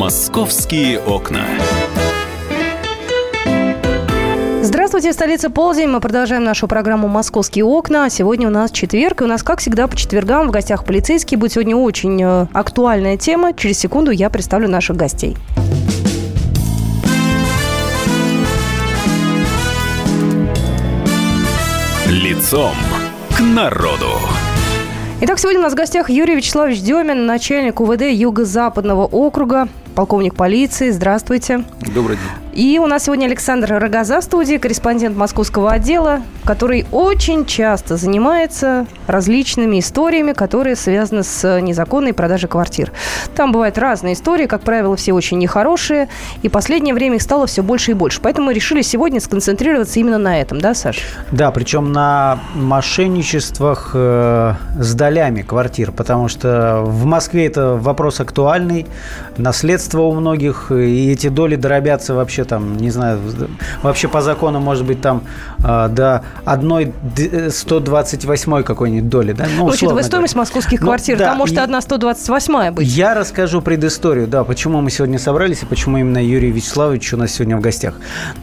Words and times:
Московские 0.00 0.98
окна. 0.98 1.44
Здравствуйте, 4.62 5.12
столица 5.12 5.50
полдень. 5.50 5.88
Мы 5.88 6.00
продолжаем 6.00 6.42
нашу 6.42 6.68
программу 6.68 7.06
«Московские 7.06 7.66
окна». 7.66 8.08
Сегодня 8.08 8.48
у 8.48 8.50
нас 8.50 8.70
четверг, 8.70 9.20
и 9.20 9.24
у 9.24 9.26
нас, 9.26 9.42
как 9.42 9.58
всегда, 9.58 9.86
по 9.88 9.96
четвергам 9.96 10.48
в 10.48 10.52
гостях 10.52 10.86
полицейские. 10.86 11.36
Будет 11.36 11.52
сегодня 11.52 11.76
очень 11.76 12.18
э, 12.22 12.46
актуальная 12.54 13.18
тема. 13.18 13.52
Через 13.52 13.78
секунду 13.78 14.10
я 14.10 14.30
представлю 14.30 14.68
наших 14.68 14.96
гостей. 14.96 15.36
Лицом 22.06 22.74
к 23.36 23.40
народу. 23.40 24.16
Итак, 25.22 25.38
сегодня 25.38 25.60
у 25.60 25.64
нас 25.64 25.74
в 25.74 25.76
гостях 25.76 26.08
Юрий 26.08 26.36
Вячеславович 26.36 26.80
Демин, 26.80 27.26
начальник 27.26 27.78
УВД 27.82 28.04
Юго-Западного 28.04 29.04
округа, 29.04 29.68
полковник 29.94 30.34
полиции. 30.34 30.90
Здравствуйте. 30.90 31.64
Добрый 31.94 32.16
день. 32.16 32.50
И 32.52 32.78
у 32.78 32.86
нас 32.86 33.04
сегодня 33.04 33.26
Александр 33.26 33.78
Рогоза 33.78 34.20
в 34.20 34.24
студии, 34.24 34.56
корреспондент 34.56 35.16
московского 35.16 35.70
отдела, 35.70 36.22
который 36.44 36.84
очень 36.90 37.46
часто 37.46 37.96
занимается 37.96 38.86
различными 39.06 39.78
историями, 39.78 40.32
которые 40.32 40.74
связаны 40.74 41.22
с 41.22 41.60
незаконной 41.60 42.12
продажей 42.12 42.48
квартир. 42.48 42.92
Там 43.36 43.52
бывают 43.52 43.78
разные 43.78 44.14
истории, 44.14 44.46
как 44.46 44.62
правило, 44.62 44.96
все 44.96 45.12
очень 45.12 45.38
нехорошие, 45.38 46.08
и 46.42 46.48
в 46.48 46.52
последнее 46.52 46.92
время 46.92 47.16
их 47.16 47.22
стало 47.22 47.46
все 47.46 47.62
больше 47.62 47.92
и 47.92 47.94
больше. 47.94 48.20
Поэтому 48.20 48.48
мы 48.48 48.52
решили 48.52 48.82
сегодня 48.82 49.20
сконцентрироваться 49.20 50.00
именно 50.00 50.18
на 50.18 50.40
этом, 50.40 50.60
да, 50.60 50.74
Саш? 50.74 50.98
Да, 51.30 51.52
причем 51.52 51.92
на 51.92 52.40
мошенничествах 52.54 53.92
э, 53.94 54.54
с 54.78 54.94
долями 54.94 55.42
квартир, 55.42 55.92
потому 55.92 56.28
что 56.28 56.82
в 56.84 57.04
Москве 57.04 57.46
это 57.46 57.76
вопрос 57.76 58.20
актуальный, 58.20 58.86
наследство 59.36 59.79
у 60.10 60.12
многих, 60.14 60.70
и 60.70 61.10
эти 61.12 61.28
доли 61.28 61.56
дробятся 61.56 62.14
вообще 62.14 62.44
там, 62.44 62.76
не 62.76 62.90
знаю, 62.90 63.18
вообще 63.82 64.08
по 64.08 64.20
закону, 64.20 64.60
может 64.60 64.84
быть, 64.86 65.00
там 65.00 65.22
э, 65.58 65.88
до 65.90 66.22
одной 66.44 66.92
128 67.50 68.62
какой-нибудь 68.62 69.08
доли, 69.08 69.32
да? 69.32 69.46
Ну, 69.56 69.66
учитывая 69.66 70.02
стоимость 70.02 70.34
московских 70.36 70.80
Ну, 70.80 70.86
квартир, 70.86 71.18
да, 71.18 71.26
там 71.30 71.38
может 71.38 71.56
и- 71.56 71.60
одна 71.60 71.80
128 71.80 72.70
быть. 72.72 72.86
Я 72.88 73.14
расскажу 73.14 73.60
предысторию, 73.62 74.26
да, 74.26 74.44
почему 74.44 74.80
мы 74.80 74.90
сегодня 74.90 75.18
собрались 75.18 75.62
и 75.62 75.66
почему 75.66 75.98
именно 75.98 76.18
Юрий 76.24 76.50
Вячеславович 76.50 77.14
у 77.14 77.16
нас 77.16 77.32
сегодня 77.32 77.56
в 77.56 77.60
гостях. 77.60 77.94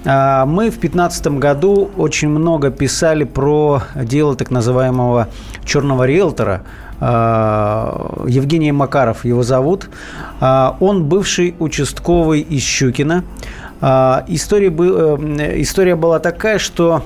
А, 0.06 0.46
Мы 0.46 0.66
в 0.70 0.80
2015 0.80 1.40
году 1.40 1.90
очень 1.98 2.30
много 2.30 2.70
писали 2.72 3.24
про 3.24 3.84
дело 3.96 4.36
так 4.36 4.52
называемого 4.52 5.28
черного 5.66 6.06
риэлтора. 6.06 6.64
А, 7.00 8.24
Евгений 8.28 8.72
Макаров 8.72 9.26
его 9.26 9.44
зовут. 9.44 9.90
А, 10.40 10.78
Он 10.80 11.06
бывший 11.06 11.56
участковый 11.60 12.42
из 12.42 12.64
Щукина. 12.64 13.24
А, 13.82 14.26
История, 14.28 14.70
э, 14.70 15.62
история 15.62 15.96
была 15.96 16.20
такая, 16.20 16.58
что 16.58 17.04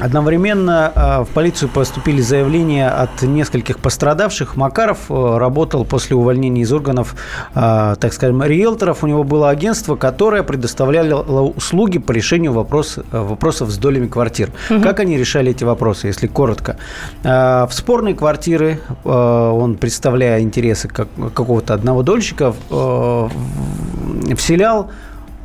Одновременно 0.00 0.90
э, 0.94 1.22
в 1.24 1.28
полицию 1.34 1.68
поступили 1.68 2.22
заявления 2.22 2.88
от 2.88 3.22
нескольких 3.22 3.78
пострадавших. 3.78 4.56
Макаров 4.56 4.98
э, 5.10 5.36
работал 5.38 5.84
после 5.84 6.16
увольнения 6.16 6.62
из 6.62 6.72
органов, 6.72 7.14
э, 7.54 7.94
так 8.00 8.12
скажем, 8.12 8.42
риэлторов. 8.42 9.04
У 9.04 9.06
него 9.06 9.22
было 9.22 9.50
агентство, 9.50 9.96
которое 9.96 10.42
предоставляло 10.42 11.42
услуги 11.42 11.98
по 11.98 12.12
решению 12.12 12.52
вопрос, 12.52 12.98
э, 12.98 13.02
вопросов 13.12 13.70
с 13.70 13.76
долями 13.78 14.06
квартир. 14.06 14.50
Как 14.68 14.98
они 15.00 15.18
решали 15.18 15.50
эти 15.50 15.64
вопросы, 15.64 16.06
если 16.06 16.26
коротко? 16.26 16.76
Э, 17.22 17.66
В 17.68 17.72
спорные 17.74 18.14
квартиры 18.14 18.80
э, 19.04 19.08
он, 19.08 19.76
представляя 19.76 20.40
интересы 20.40 20.88
как- 20.88 21.08
какого-то 21.34 21.74
одного 21.74 22.02
дольщика, 22.02 22.54
э, 22.70 23.28
вселял 24.36 24.90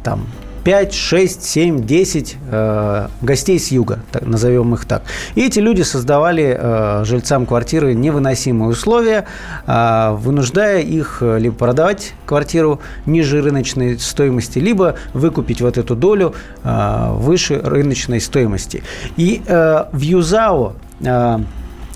там 0.04 0.22
5, 0.68 0.94
6, 0.94 1.44
7, 1.44 1.86
10 1.86 2.38
э, 2.52 3.08
гостей 3.22 3.58
с 3.58 3.72
юга, 3.72 4.00
так, 4.12 4.26
назовем 4.26 4.74
их 4.74 4.84
так. 4.84 5.04
И 5.36 5.46
эти 5.46 5.60
люди 5.60 5.82
создавали 5.82 6.58
э, 6.60 7.06
жильцам 7.06 7.46
квартиры 7.46 7.94
невыносимые 7.94 8.72
условия, 8.72 9.24
э, 9.66 10.12
вынуждая 10.20 10.82
их 10.82 11.20
э, 11.22 11.40
либо 11.40 11.56
продавать 11.56 12.12
квартиру 12.26 12.82
ниже 13.06 13.42
рыночной 13.42 13.98
стоимости, 13.98 14.60
либо 14.60 14.96
выкупить 15.14 15.62
вот 15.62 15.78
эту 15.78 15.96
долю 15.96 16.36
э, 16.66 17.12
выше 17.14 17.62
рыночной 17.64 18.20
стоимости. 18.20 18.84
И 19.16 19.42
э, 19.48 19.86
в 19.94 20.02
ЮЗАО 20.02 20.74
э, 21.00 21.38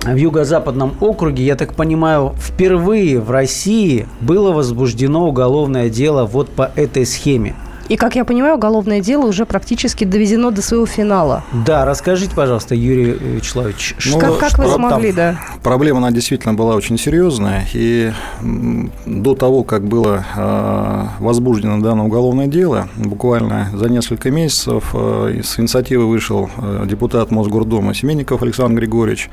в 0.06 0.16
юго-западном 0.16 0.96
округе, 1.02 1.44
я 1.44 1.58
так 1.58 1.74
понимаю, 1.74 2.34
впервые 2.40 3.20
в 3.20 3.32
России 3.32 4.08
было 4.22 4.54
возбуждено 4.54 5.28
уголовное 5.28 5.90
дело 5.90 6.26
вот 6.26 6.50
по 6.50 6.72
этой 6.78 7.06
схеме. 7.06 7.54
И, 7.92 7.98
как 7.98 8.16
я 8.16 8.24
понимаю, 8.24 8.56
уголовное 8.56 9.02
дело 9.02 9.26
уже 9.26 9.46
практически 9.46 10.06
доведено 10.06 10.50
до 10.50 10.62
своего 10.62 10.86
финала. 10.86 11.44
Да, 11.52 11.84
расскажите, 11.84 12.34
пожалуйста, 12.34 12.74
Юрий 12.74 13.18
Вячеславович, 13.36 13.96
Ну, 14.06 14.18
как, 14.18 14.38
как 14.38 14.58
вы 14.60 14.64
что 14.64 14.76
смогли, 14.76 15.12
да? 15.12 15.38
Проблема, 15.62 15.98
она 15.98 16.12
действительно 16.12 16.54
была 16.54 16.76
очень 16.76 16.98
серьезная. 16.98 17.68
И 17.74 18.14
до 19.06 19.36
того, 19.36 19.66
как 19.66 19.84
было 19.84 20.24
э, 20.38 21.06
возбуждено 21.20 21.82
данное 21.82 22.06
уголовное 22.06 22.48
дело, 22.48 22.88
буквально 22.96 23.68
за 23.74 23.90
несколько 23.90 24.32
месяцев 24.32 24.92
э, 24.94 25.42
с 25.44 25.60
инициативы 25.60 26.08
вышел 26.08 26.50
э, 26.60 26.86
депутат 26.88 27.30
Мосгордума 27.30 27.94
Семенников 27.94 28.42
Александр 28.42 28.80
Григорьевич, 28.80 29.30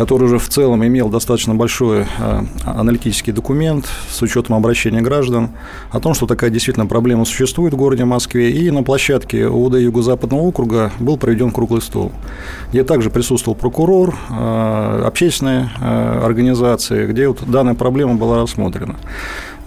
который 0.00 0.24
уже 0.24 0.38
в 0.38 0.48
целом 0.48 0.82
имел 0.86 1.10
достаточно 1.10 1.54
большой 1.54 2.06
э, 2.18 2.40
аналитический 2.64 3.34
документ 3.34 3.86
с 4.08 4.22
учетом 4.22 4.56
обращения 4.56 5.02
граждан 5.02 5.50
о 5.90 6.00
том, 6.00 6.14
что 6.14 6.26
такая 6.26 6.48
действительно 6.48 6.86
проблема 6.86 7.26
существует 7.26 7.74
в 7.74 7.76
городе 7.76 8.06
Москве. 8.06 8.50
И 8.50 8.70
на 8.70 8.82
площадке 8.82 9.46
УВД 9.46 9.74
Юго-Западного 9.74 10.40
округа 10.40 10.90
был 11.00 11.18
проведен 11.18 11.50
круглый 11.50 11.82
стол, 11.82 12.12
где 12.70 12.82
также 12.82 13.10
присутствовал 13.10 13.54
прокурор, 13.54 14.16
э, 14.30 15.02
общественные 15.04 15.68
э, 15.78 16.20
организации, 16.24 17.06
где 17.06 17.28
вот 17.28 17.42
данная 17.46 17.74
проблема 17.74 18.14
была 18.14 18.40
рассмотрена. 18.40 18.96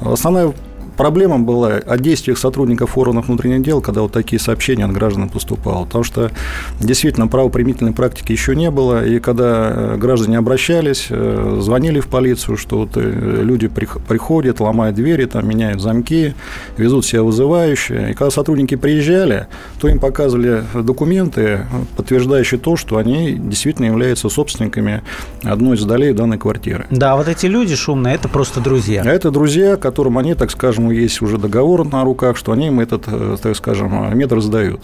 Основная 0.02 0.52
проблема 0.98 1.40
была 1.40 1.74
о 1.74 1.98
действиях 1.98 2.38
сотрудников 2.38 2.98
органов 2.98 3.28
внутренних 3.28 3.64
дел, 3.64 3.82
когда 3.82 4.02
вот 4.02 4.12
такие 4.12 4.40
сообщения 4.40 4.86
от 4.86 4.92
граждан 4.92 5.30
поступало. 5.30 5.86
Потому 5.86 6.04
что 6.04 6.32
действительно 6.80 7.28
правоприменительной 7.28 7.94
практики 7.94 8.32
еще 8.32 8.56
не 8.56 8.72
было. 8.72 9.06
И 9.06 9.20
когда 9.20 9.72
э, 9.74 9.98
граждане 9.98 10.38
обращались, 10.38 11.08
э, 11.10 11.60
звонили 11.62 12.00
в 12.00 12.08
полицию, 12.08 12.58
что 12.58 12.80
вот 12.80 12.92
э, 12.96 13.42
люди 13.44 13.68
прих- 13.68 14.02
приходят, 14.08 14.60
ломают 14.60 14.96
двери, 14.96 15.26
там, 15.26 15.48
меняют 15.48 15.82
замки, 15.82 16.36
везут 16.78 17.06
себя 17.06 17.24
вызывающие. 17.24 18.12
И 18.12 18.14
когда 18.14 18.32
сотрудники 18.32 18.76
приезжали, 18.76 19.48
то 19.80 19.88
им 19.88 20.00
показывали 20.00 20.64
документы, 20.74 21.66
подтверждающие 21.98 22.60
то, 22.60 22.76
что 22.76 22.98
они 22.98 23.34
действительно 23.34 23.88
являются 23.88 24.30
собственниками 24.30 25.02
одной 25.44 25.78
из 25.78 25.84
долей 25.84 26.14
данной 26.14 26.38
квартиры. 26.38 26.86
Да, 26.90 27.16
вот 27.16 27.28
эти 27.28 27.46
люди 27.46 27.76
шумные, 27.76 28.16
это 28.16 28.30
просто 28.30 28.60
друзья. 28.60 29.04
Это 29.04 29.32
друзья, 29.32 29.78
которым 29.78 30.18
они, 30.18 30.36
так 30.36 30.52
скажем, 30.52 30.83
есть 30.92 31.22
уже 31.22 31.38
договор 31.38 31.86
на 31.86 32.04
руках, 32.04 32.38
что 32.38 32.52
они 32.52 32.68
им 32.68 32.80
этот, 32.80 33.04
э, 33.08 33.38
так 33.42 33.56
скажем, 33.56 34.18
метр 34.18 34.42
сдают. 34.42 34.82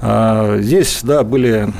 А, 0.00 0.58
Здесь, 0.60 1.00
да, 1.02 1.22
были 1.22 1.72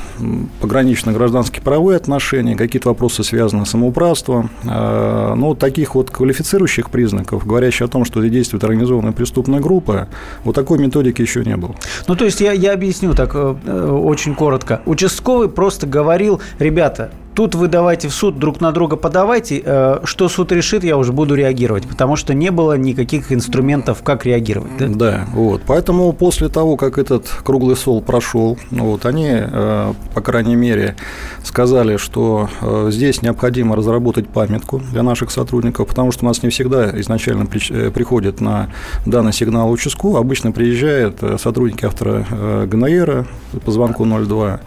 пограничные 0.61 1.13
гражданские 1.15 1.61
правовые 1.61 1.97
отношения, 1.97 2.55
какие-то 2.55 2.89
вопросы 2.89 3.23
связаны 3.23 3.65
с 3.65 3.69
самоуправством. 3.69 4.49
А, 4.65 5.35
Но 5.35 5.55
таких 5.55 5.95
вот 5.95 6.09
квалифицирующих 6.11 6.89
признаков, 6.89 7.45
говорящих 7.45 7.83
о 7.83 7.87
том, 7.87 8.05
что 8.05 8.21
здесь 8.21 8.31
действует 8.31 8.63
организованная 8.63 9.11
преступная 9.11 9.59
группа, 9.59 10.07
вот 10.43 10.55
такой 10.55 10.79
методики 10.79 11.21
еще 11.21 11.43
не 11.43 11.57
было. 11.57 11.75
Ну, 12.07 12.15
то 12.15 12.25
есть 12.25 12.41
я, 12.41 12.53
я 12.53 12.73
объясню 12.73 13.13
так 13.13 13.31
э, 13.33 13.55
э, 13.65 13.89
очень 13.91 14.35
коротко. 14.35 14.81
Участковый 14.85 15.49
просто 15.49 15.87
говорил, 15.87 16.41
ребята, 16.59 17.11
тут 17.33 17.55
вы 17.55 17.67
давайте 17.67 18.07
в 18.07 18.13
суд 18.13 18.37
друг 18.37 18.61
на 18.61 18.71
друга 18.71 18.95
подавайте, 18.95 19.61
э, 19.63 19.99
что 20.03 20.29
суд 20.29 20.51
решит, 20.51 20.83
я 20.83 20.97
уже 20.97 21.13
буду 21.13 21.35
реагировать, 21.35 21.87
потому 21.87 22.15
что 22.15 22.33
не 22.33 22.51
было 22.51 22.77
никаких 22.77 23.31
инструментов, 23.31 24.03
как 24.03 24.25
реагировать. 24.25 24.71
да? 24.77 24.87
Да, 24.87 25.25
вот. 25.33 25.61
Поэтому 25.65 26.11
после 26.13 26.49
того, 26.49 26.77
как 26.77 26.97
этот 26.97 27.27
круглый 27.43 27.75
стол 27.75 28.01
прошел, 28.01 28.57
вот, 28.71 29.05
они, 29.05 29.29
э, 29.31 29.93
по 30.13 30.21
крайней 30.21 30.55
мере, 30.55 30.95
сказали, 31.43 31.97
что 31.97 32.49
э, 32.61 32.89
здесь 32.91 33.21
необходимо 33.21 33.75
разработать 33.75 34.27
памятку 34.27 34.81
для 34.91 35.03
наших 35.03 35.31
сотрудников, 35.31 35.87
потому 35.87 36.11
что 36.11 36.25
у 36.25 36.27
нас 36.27 36.43
не 36.43 36.49
всегда 36.49 36.99
изначально 36.99 37.45
приходит 37.45 38.41
на 38.41 38.69
данный 39.05 39.33
сигнал 39.33 39.71
участку, 39.71 40.17
обычно 40.17 40.51
приезжают 40.51 41.19
сотрудники 41.39 41.85
автора 41.85 42.25
ГНР 42.67 43.27
по 43.63 43.71
звонку 43.71 44.05
02, 44.05 44.59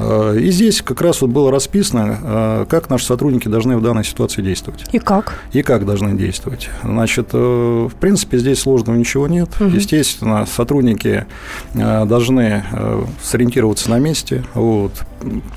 И 0.00 0.50
здесь 0.50 0.82
как 0.82 1.00
раз 1.00 1.20
вот 1.20 1.30
было 1.30 1.50
расписано, 1.50 2.66
как 2.68 2.90
наши 2.90 3.04
сотрудники 3.06 3.48
должны 3.48 3.76
в 3.76 3.82
данной 3.82 4.04
ситуации 4.04 4.42
действовать. 4.42 4.86
И 4.92 4.98
как? 4.98 5.34
И 5.52 5.62
как 5.62 5.84
должны 5.86 6.16
действовать. 6.16 6.70
Значит, 6.82 7.32
в 7.32 7.92
принципе, 8.00 8.38
здесь 8.38 8.60
сложного 8.60 8.96
ничего 8.96 9.26
нет. 9.28 9.48
Угу. 9.60 9.70
Естественно, 9.70 10.46
сотрудники 10.46 11.26
должны 11.74 12.64
сориентироваться 13.22 13.90
на 13.90 13.98
месте, 13.98 14.44
вот, 14.54 14.92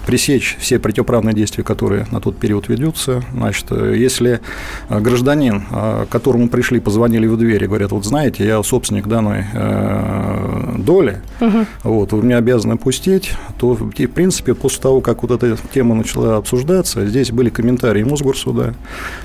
пресечь 0.07 0.57
все 0.59 0.79
противоправные 0.79 1.35
действия, 1.35 1.63
которые 1.63 2.07
на 2.09 2.19
тот 2.19 2.37
период 2.37 2.67
ведутся. 2.67 3.23
Значит, 3.31 3.71
если 3.71 4.41
гражданин, 4.89 5.63
которому 6.09 6.49
пришли, 6.49 6.79
позвонили 6.79 7.27
в 7.27 7.37
дверь 7.37 7.63
и 7.63 7.67
говорят, 7.67 7.91
вот 7.91 8.05
знаете, 8.05 8.45
я 8.45 8.61
собственник 8.63 9.07
данной 9.07 9.45
э, 9.53 10.75
доли, 10.79 11.21
угу. 11.39 11.65
вот, 11.83 12.11
вы 12.13 12.23
меня 12.23 12.37
обязаны 12.37 12.77
пустить, 12.77 13.33
то, 13.59 13.73
в 13.73 13.91
принципе, 13.91 14.30
после 14.39 14.81
того, 14.81 15.01
как 15.01 15.23
вот 15.23 15.31
эта 15.31 15.57
тема 15.73 15.95
начала 15.95 16.37
обсуждаться, 16.37 17.05
здесь 17.05 17.31
были 17.31 17.49
комментарии 17.49 18.03
Мосгорсуда, 18.03 18.73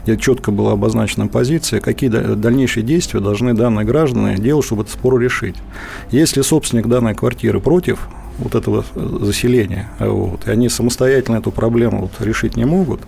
где 0.04 0.16
четко 0.16 0.50
была 0.50 0.72
обозначена 0.72 1.28
позиция, 1.28 1.80
какие 1.80 2.10
дальнейшие 2.10 2.82
действия 2.84 3.20
должны 3.20 3.54
данные 3.54 3.86
граждане 3.86 4.36
делать, 4.36 4.64
чтобы 4.64 4.82
этот 4.82 4.94
спор 4.94 5.18
решить. 5.20 5.56
Если 6.10 6.42
собственник 6.42 6.86
данной 6.86 7.14
квартиры 7.14 7.60
против, 7.60 8.08
вот 8.38 8.54
этого 8.54 8.84
заселения, 8.94 9.88
вот, 9.98 10.46
и 10.46 10.50
они 10.50 10.68
самостоятельно 10.68 11.36
эту 11.36 11.50
проблему 11.50 12.02
вот 12.02 12.26
решить 12.26 12.56
не 12.56 12.64
могут, 12.64 13.00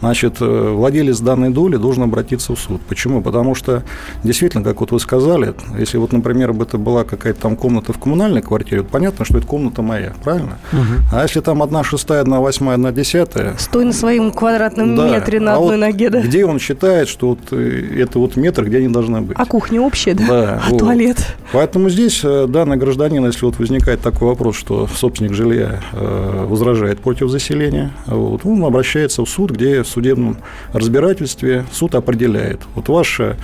значит, 0.00 0.36
э, 0.40 0.70
владелец 0.70 1.20
данной 1.20 1.50
доли 1.50 1.76
должен 1.76 2.04
обратиться 2.04 2.54
в 2.54 2.58
суд. 2.58 2.80
Почему? 2.88 3.22
Потому 3.22 3.54
что, 3.54 3.82
действительно, 4.24 4.62
как 4.62 4.80
вот 4.80 4.92
вы 4.92 5.00
сказали, 5.00 5.54
если 5.78 5.98
вот, 5.98 6.12
например, 6.12 6.52
бы 6.52 6.64
это 6.64 6.78
была 6.78 7.04
какая-то 7.04 7.40
там 7.40 7.56
комната 7.56 7.92
в 7.92 7.98
коммунальной 7.98 8.42
квартире, 8.42 8.82
вот 8.82 8.90
понятно, 8.90 9.24
что 9.24 9.38
это 9.38 9.46
комната 9.46 9.82
моя, 9.82 10.14
правильно? 10.22 10.58
Угу. 10.72 10.80
А 11.12 11.22
если 11.22 11.40
там 11.40 11.62
одна 11.62 11.82
шестая, 11.84 12.20
одна 12.20 12.40
восьмая, 12.40 12.74
одна 12.74 12.92
десятая... 12.92 13.56
Стой 13.58 13.84
на 13.84 13.92
своем 13.92 14.30
квадратном 14.32 14.96
да, 14.96 15.10
метре 15.10 15.40
на 15.40 15.54
а 15.54 15.56
одной 15.56 15.76
вот 15.76 15.80
ноге, 15.80 16.10
да? 16.10 16.20
Где 16.20 16.44
он 16.44 16.58
считает, 16.58 17.08
что 17.08 17.30
вот 17.30 17.38
э, 17.52 18.02
это 18.02 18.18
вот 18.18 18.36
метр, 18.36 18.64
где 18.64 18.78
они 18.78 18.88
должны 18.88 19.20
быть? 19.20 19.36
А 19.38 19.46
кухня 19.46 19.80
общая, 19.80 20.14
да? 20.14 20.26
Да. 20.26 20.62
А 20.66 20.70
вот. 20.70 20.78
туалет? 20.78 21.36
Поэтому 21.52 21.88
здесь 21.90 22.20
э, 22.22 22.46
данный 22.48 22.76
гражданин, 22.76 23.24
если 23.24 23.44
вот 23.46 23.58
возникает 23.58 24.00
такой 24.00 24.28
вопрос, 24.28 24.56
что 24.56 24.86
собственник 24.86 25.32
жилья 25.32 25.80
возражает 25.92 27.00
против 27.00 27.30
заселения, 27.30 27.92
вот, 28.06 28.44
он 28.44 28.64
обращается 28.64 29.24
в 29.24 29.28
суд, 29.28 29.50
где 29.50 29.84
в 29.86 29.90
судебном 29.90 30.38
разбирательстве 30.72 31.64
суд 31.72 31.94
определяет. 31.94 32.60
Вот 32.74 32.88
ваша 32.88 33.36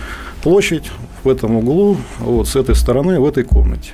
площадь 0.43 0.91
в 1.25 1.29
этом 1.29 1.57
углу, 1.57 1.97
вот 2.19 2.49
с 2.49 2.57
этой 2.57 2.75
стороны, 2.75 3.21
в 3.21 3.27
этой 3.27 3.45
комнате. 3.45 3.93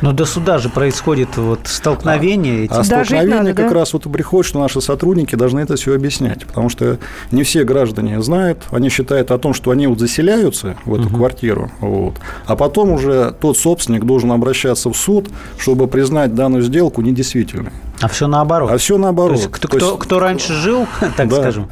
Но 0.00 0.12
до 0.12 0.24
суда 0.24 0.58
же 0.58 0.68
происходит 0.68 1.36
вот 1.36 1.60
столкновение. 1.64 2.68
А, 2.70 2.80
а 2.80 2.84
столкновение 2.84 3.38
надо, 3.38 3.54
как 3.54 3.68
да? 3.68 3.74
раз 3.74 3.92
вот 3.92 4.06
и 4.06 4.08
приходит, 4.08 4.48
что 4.48 4.60
наши 4.60 4.80
сотрудники 4.80 5.34
должны 5.34 5.60
это 5.60 5.76
все 5.76 5.94
объяснять, 5.94 6.46
потому 6.46 6.68
что 6.68 6.98
не 7.30 7.42
все 7.42 7.64
граждане 7.64 8.22
знают, 8.22 8.62
они 8.70 8.88
считают 8.88 9.30
о 9.30 9.38
том, 9.38 9.54
что 9.54 9.70
они 9.70 9.86
вот 9.86 9.98
заселяются 9.98 10.76
в 10.84 10.94
эту 10.94 11.06
угу. 11.06 11.16
квартиру, 11.16 11.70
вот, 11.80 12.14
а 12.46 12.56
потом 12.56 12.90
уже 12.90 13.34
тот 13.40 13.56
собственник 13.58 14.04
должен 14.04 14.32
обращаться 14.32 14.90
в 14.90 14.96
суд, 14.96 15.28
чтобы 15.58 15.88
признать 15.88 16.34
данную 16.34 16.62
сделку 16.62 17.02
недействительной. 17.02 17.72
А 18.02 18.08
все 18.08 18.26
наоборот. 18.26 18.70
А 18.72 18.78
все 18.78 18.98
наоборот. 18.98 19.36
То 19.36 19.42
есть, 19.42 19.50
кто, 19.52 19.68
кто, 19.68 19.96
кто 19.96 20.18
раньше 20.18 20.54
жил, 20.54 20.88
так 21.16 21.28
да. 21.28 21.36
скажем, 21.36 21.68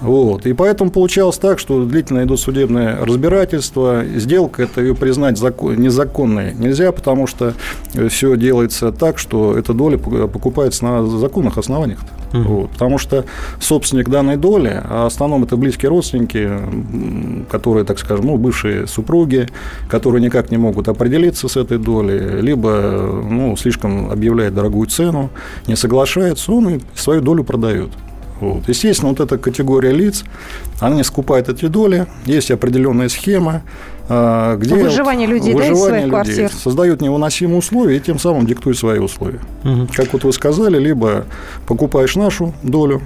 вот. 0.00 0.46
И 0.46 0.52
поэтому 0.52 0.90
получалось 0.90 1.38
так, 1.38 1.58
что 1.58 1.84
длительно 1.84 2.24
идут 2.24 2.40
судебные 2.40 2.96
разбирательства. 2.96 4.02
Сделка 4.16 4.62
это 4.62 4.80
ее 4.80 4.94
признать 4.94 5.38
закон, 5.38 5.76
незаконной 5.76 6.54
нельзя, 6.54 6.92
потому 6.92 7.26
что 7.26 7.54
э, 7.94 8.08
все 8.08 8.36
делается 8.36 8.92
так, 8.92 9.18
что 9.18 9.56
эта 9.56 9.74
доля 9.74 9.98
покупается 9.98 10.84
на 10.84 11.06
законных 11.06 11.58
основаниях. 11.58 12.00
Угу. 12.32 12.42
Вот. 12.42 12.70
Потому 12.70 12.98
что 12.98 13.24
собственник 13.60 14.08
данной 14.08 14.36
доли, 14.36 14.80
а 14.84 15.04
в 15.04 15.06
основном 15.06 15.44
это 15.44 15.56
близкие 15.56 15.90
родственники, 15.90 16.50
которые, 17.50 17.84
так 17.84 17.98
скажем, 17.98 18.26
ну, 18.26 18.36
бывшие 18.36 18.86
супруги, 18.86 19.48
которые 19.88 20.22
никак 20.22 20.50
не 20.50 20.56
могут 20.56 20.88
определиться 20.88 21.48
с 21.48 21.56
этой 21.56 21.78
долей, 21.78 22.40
либо 22.40 23.22
ну, 23.28 23.56
слишком 23.56 24.10
объявляет 24.10 24.54
дорогую 24.54 24.88
цену, 24.88 25.30
не 25.66 25.76
соглашается, 25.76 26.52
он 26.52 26.68
и 26.68 26.80
свою 26.94 27.20
долю 27.20 27.44
продает. 27.44 27.90
Вот. 28.40 28.68
Естественно, 28.68 29.10
вот 29.10 29.20
эта 29.20 29.38
категория 29.38 29.92
лиц, 29.92 30.24
она 30.80 30.96
не 30.96 31.04
скупает 31.04 31.48
эти 31.48 31.66
доли, 31.66 32.06
есть 32.24 32.50
определенная 32.50 33.08
схема, 33.08 33.62
а, 34.08 34.56
где 34.56 34.74
выживание 34.74 35.28
вот, 35.28 35.34
людей, 35.34 35.54
выживание 35.54 36.08
да, 36.08 36.22
людей 36.22 36.34
квартир. 36.34 36.50
создают 36.52 37.00
невыносимые 37.00 37.58
условия 37.58 37.96
и 37.96 38.00
тем 38.00 38.18
самым 38.18 38.46
диктуют 38.46 38.76
свои 38.76 38.98
условия. 38.98 39.40
Угу. 39.64 39.88
Как 39.94 40.12
вот 40.12 40.24
вы 40.24 40.32
сказали, 40.32 40.78
либо 40.78 41.26
покупаешь 41.66 42.16
нашу 42.16 42.52
долю 42.62 43.02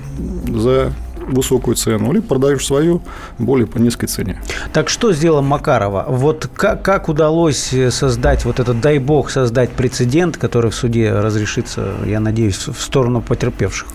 за 0.49 0.93
высокую 1.27 1.77
цену, 1.77 2.13
либо 2.13 2.27
продаешь 2.27 2.65
свою 2.65 3.03
более 3.39 3.67
по 3.67 3.79
низкой 3.79 4.07
цене. 4.07 4.41
Так 4.73 4.89
что 4.89 5.13
сделала 5.13 5.43
Макарова? 5.43 6.07
Вот 6.09 6.49
как, 6.55 6.83
как 6.83 7.09
удалось 7.09 7.73
создать, 7.91 8.45
вот 8.45 8.61
этот, 8.61 8.81
дай 8.81 8.99
бог, 8.99 9.31
создать 9.31 9.71
прецедент, 9.71 10.37
который 10.37 10.71
в 10.71 10.75
суде 10.75 11.13
разрешится, 11.13 11.95
я 12.07 12.21
надеюсь, 12.21 12.67
в 12.67 12.81
сторону 12.81 13.23
потерпевших? 13.23 13.89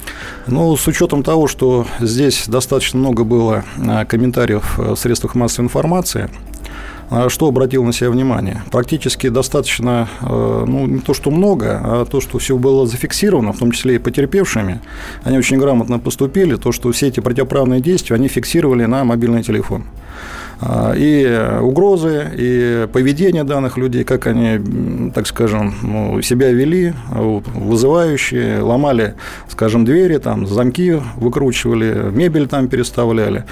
Ну, 0.48 0.76
с 0.76 0.88
учетом 0.88 1.24
того, 1.24 1.48
что 1.48 1.86
здесь 2.00 2.46
достаточно 2.48 3.00
много 3.00 3.24
было 3.24 3.64
а, 3.78 4.06
комментариев 4.06 4.78
в 4.78 4.96
средствах 4.96 5.36
массовой 5.36 5.66
информации, 5.66 6.30
что 7.30 7.48
обратил 7.48 7.84
на 7.84 7.94
себя 7.94 8.10
внимание? 8.12 8.64
Практически 8.72 9.30
достаточно, 9.30 10.08
э, 10.22 10.66
ну, 10.68 10.86
не 10.86 11.00
то, 11.00 11.14
что 11.14 11.32
много, 11.32 11.82
а 11.84 12.06
то, 12.06 12.22
что 12.22 12.38
все 12.38 12.58
было 12.58 12.86
зафиксировано, 12.86 13.54
в 13.54 13.58
том 13.58 13.72
числе 13.72 13.96
и 13.96 14.00
потерпевшими, 14.00 14.80
они 15.24 15.38
очень 15.38 15.58
грамотно 15.58 16.00
поступили, 16.00 16.56
то, 16.56 16.72
что 16.72 16.92
все 16.92 17.08
эти 17.08 17.20
противоправные 17.20 17.82
действия, 17.82 18.16
они 18.16 18.28
фиксировали 18.28 18.86
на 18.86 19.04
мобильный 19.04 19.44
телефон. 19.44 19.86
А, 20.62 20.94
и 20.94 21.62
угрозы, 21.62 22.28
и 22.36 22.88
поведение 22.92 23.46
данных 23.46 23.78
людей, 23.78 24.04
как 24.04 24.28
они, 24.28 25.12
так 25.16 25.26
скажем, 25.26 25.74
ну, 25.82 26.22
себя 26.22 26.52
вели, 26.52 26.94
вызывающие, 27.10 28.60
ломали, 28.62 29.16
скажем, 29.48 29.86
двери, 29.86 30.18
там, 30.18 30.46
замки 30.48 31.00
выкручивали, 31.16 32.12
мебель 32.12 32.48
там 32.48 32.68
переставляли. 32.68 33.46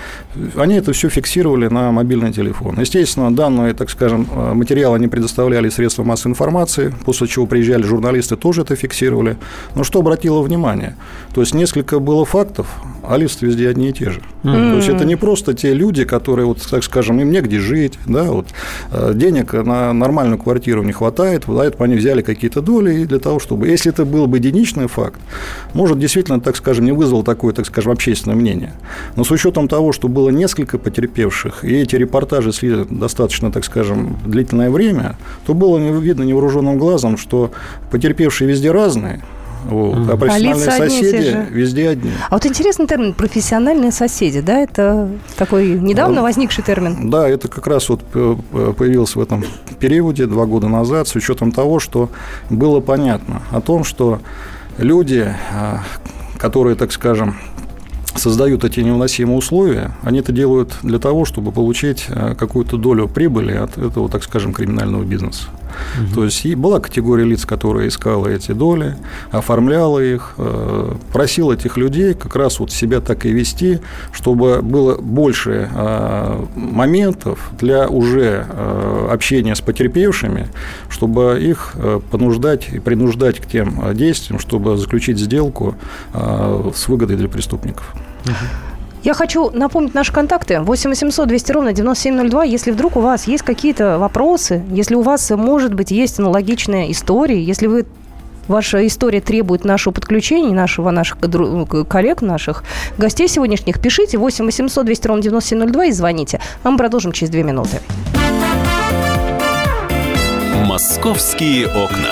Они 0.57 0.75
это 0.75 0.91
все 0.91 1.07
фиксировали 1.07 1.67
на 1.67 1.91
мобильный 1.91 2.33
телефон. 2.33 2.77
Естественно, 2.77 3.33
данные, 3.33 3.73
так 3.73 3.89
скажем, 3.89 4.27
материалы 4.53 4.97
они 4.97 5.07
предоставляли 5.07 5.69
средства 5.69 6.03
массовой 6.03 6.31
информации, 6.31 6.93
после 7.05 7.27
чего 7.27 7.45
приезжали 7.45 7.83
журналисты, 7.83 8.35
тоже 8.35 8.63
это 8.63 8.75
фиксировали. 8.75 9.37
Но 9.75 9.85
что 9.85 9.99
обратило 9.99 10.41
внимание? 10.41 10.97
То 11.33 11.39
есть, 11.39 11.53
несколько 11.53 11.99
было 11.99 12.25
фактов, 12.25 12.67
а 13.07 13.15
лица 13.15 13.45
везде 13.45 13.69
одни 13.69 13.89
и 13.89 13.93
те 13.93 14.09
же. 14.09 14.21
Mm-hmm. 14.43 14.71
То 14.71 14.75
есть, 14.75 14.89
это 14.89 15.05
не 15.05 15.15
просто 15.15 15.53
те 15.53 15.73
люди, 15.73 16.03
которые, 16.03 16.45
вот, 16.45 16.61
так 16.69 16.83
скажем, 16.83 16.96
скажем, 16.97 17.19
им 17.19 17.29
негде 17.29 17.59
жить, 17.59 17.99
да, 18.07 18.23
вот, 18.23 18.47
э, 18.91 19.11
денег 19.13 19.53
на 19.53 19.93
нормальную 19.93 20.39
квартиру 20.39 20.81
не 20.81 20.93
хватает, 20.93 21.43
поэтому 21.45 21.83
они 21.83 21.95
взяли 21.95 22.23
какие-то 22.23 22.61
доли 22.61 23.05
для 23.05 23.19
того, 23.19 23.37
чтобы, 23.37 23.67
если 23.67 23.91
это 23.91 24.03
был 24.03 24.25
бы 24.25 24.37
единичный 24.37 24.87
факт, 24.87 25.19
может, 25.75 25.99
действительно, 25.99 26.41
так 26.41 26.55
скажем, 26.55 26.85
не 26.85 26.91
вызвал 26.91 27.21
такое, 27.21 27.53
так 27.53 27.67
скажем, 27.67 27.91
общественное 27.91 28.35
мнение. 28.35 28.73
Но 29.15 29.23
с 29.23 29.29
учетом 29.29 29.67
того, 29.67 29.91
что 29.91 30.07
было 30.07 30.29
несколько 30.29 30.79
потерпевших, 30.79 31.63
и 31.63 31.75
эти 31.75 31.95
репортажи 31.95 32.51
шли 32.51 32.85
достаточно, 32.89 33.51
так 33.51 33.63
скажем, 33.63 34.17
длительное 34.25 34.71
время, 34.71 35.17
то 35.45 35.53
было 35.53 35.77
видно 35.77 36.23
невооруженным 36.23 36.79
глазом, 36.79 37.17
что 37.17 37.51
потерпевшие 37.91 38.49
везде 38.49 38.71
разные, 38.71 39.21
вот. 39.65 40.09
А 40.09 40.17
профессиональные 40.17 40.67
а 40.67 40.71
соседи 40.71 41.47
везде 41.51 41.89
одни. 41.89 42.11
А 42.29 42.35
вот 42.35 42.45
интересный 42.45 42.87
термин 42.87 43.13
профессиональные 43.13 43.91
соседи, 43.91 44.41
да, 44.41 44.59
это 44.59 45.09
такой 45.37 45.69
недавно 45.69 46.21
возникший 46.21 46.63
термин. 46.63 47.09
Да, 47.09 47.27
это 47.27 47.47
как 47.47 47.67
раз 47.67 47.89
вот 47.89 48.01
появился 48.03 49.19
в 49.19 49.21
этом 49.21 49.43
периоде 49.79 50.25
два 50.25 50.45
года 50.45 50.67
назад 50.67 51.07
с 51.07 51.15
учетом 51.15 51.51
того, 51.51 51.79
что 51.79 52.09
было 52.49 52.79
понятно 52.79 53.41
о 53.51 53.61
том, 53.61 53.83
что 53.83 54.19
люди, 54.77 55.33
а, 55.53 55.81
которые, 56.37 56.75
так 56.75 56.91
скажем, 56.91 57.35
создают 58.17 58.63
эти 58.63 58.79
невыносимые 58.79 59.37
условия, 59.37 59.91
они 60.03 60.19
это 60.19 60.31
делают 60.31 60.77
для 60.83 60.99
того, 60.99 61.25
чтобы 61.25 61.51
получить 61.51 62.05
а, 62.09 62.35
какую-то 62.35 62.77
долю 62.77 63.07
прибыли 63.07 63.53
от 63.53 63.77
этого, 63.77 64.09
так 64.09 64.23
скажем, 64.23 64.53
криминального 64.53 65.03
бизнеса. 65.03 65.47
Угу. 65.99 66.15
То 66.15 66.23
есть 66.25 66.45
и 66.45 66.55
была 66.55 66.79
категория 66.79 67.25
лиц, 67.25 67.45
которая 67.45 67.87
искала 67.87 68.27
эти 68.27 68.51
доли, 68.51 68.95
оформляла 69.31 69.99
их, 69.99 70.33
э, 70.37 70.93
просила 71.13 71.53
этих 71.53 71.77
людей 71.77 72.13
как 72.13 72.35
раз 72.35 72.59
вот 72.59 72.71
себя 72.71 73.01
так 73.01 73.25
и 73.25 73.31
вести, 73.31 73.79
чтобы 74.11 74.61
было 74.61 74.95
больше 74.95 75.69
э, 75.73 76.45
моментов 76.55 77.51
для 77.59 77.87
уже 77.87 78.45
э, 78.47 79.07
общения 79.11 79.55
с 79.55 79.61
потерпевшими, 79.61 80.47
чтобы 80.89 81.39
их 81.41 81.75
понуждать 82.11 82.69
и 82.71 82.79
принуждать 82.79 83.39
к 83.39 83.45
тем 83.45 83.81
действиям, 83.93 84.39
чтобы 84.39 84.77
заключить 84.77 85.17
сделку 85.19 85.75
с 86.13 86.87
выгодой 86.87 87.17
для 87.17 87.27
преступников. 87.27 87.93
Я 89.03 89.13
хочу 89.13 89.49
напомнить 89.51 89.93
наши 89.93 90.11
контакты. 90.11 90.59
8 90.59 90.89
800 90.89 91.27
200 91.27 91.51
ровно 91.51 91.73
9702. 91.73 92.43
Если 92.43 92.71
вдруг 92.71 92.97
у 92.97 92.99
вас 92.99 93.27
есть 93.27 93.43
какие-то 93.43 93.97
вопросы, 93.99 94.63
если 94.69 94.95
у 94.95 95.01
вас, 95.01 95.29
может 95.29 95.73
быть, 95.73 95.91
есть 95.91 96.19
аналогичная 96.19 96.91
история, 96.91 97.41
если 97.41 97.67
вы 97.67 97.85
ваша 98.47 98.85
история 98.85 99.21
требует 99.21 99.63
нашего 99.65 99.93
подключения, 99.93 100.53
нашего, 100.53 100.91
наших 100.91 101.19
коллег, 101.87 102.21
наших 102.21 102.63
гостей 102.97 103.27
сегодняшних, 103.27 103.79
пишите 103.79 104.17
8 104.17 104.45
800 104.45 104.85
200 104.85 105.07
ровно 105.07 105.23
9702 105.23 105.85
и 105.85 105.91
звоните. 105.91 106.39
А 106.63 106.71
мы 106.71 106.77
продолжим 106.77 107.11
через 107.11 107.29
две 107.29 107.43
минуты. 107.43 107.79
«Московские 110.65 111.67
окна». 111.67 112.11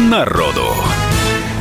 народу. 0.00 0.62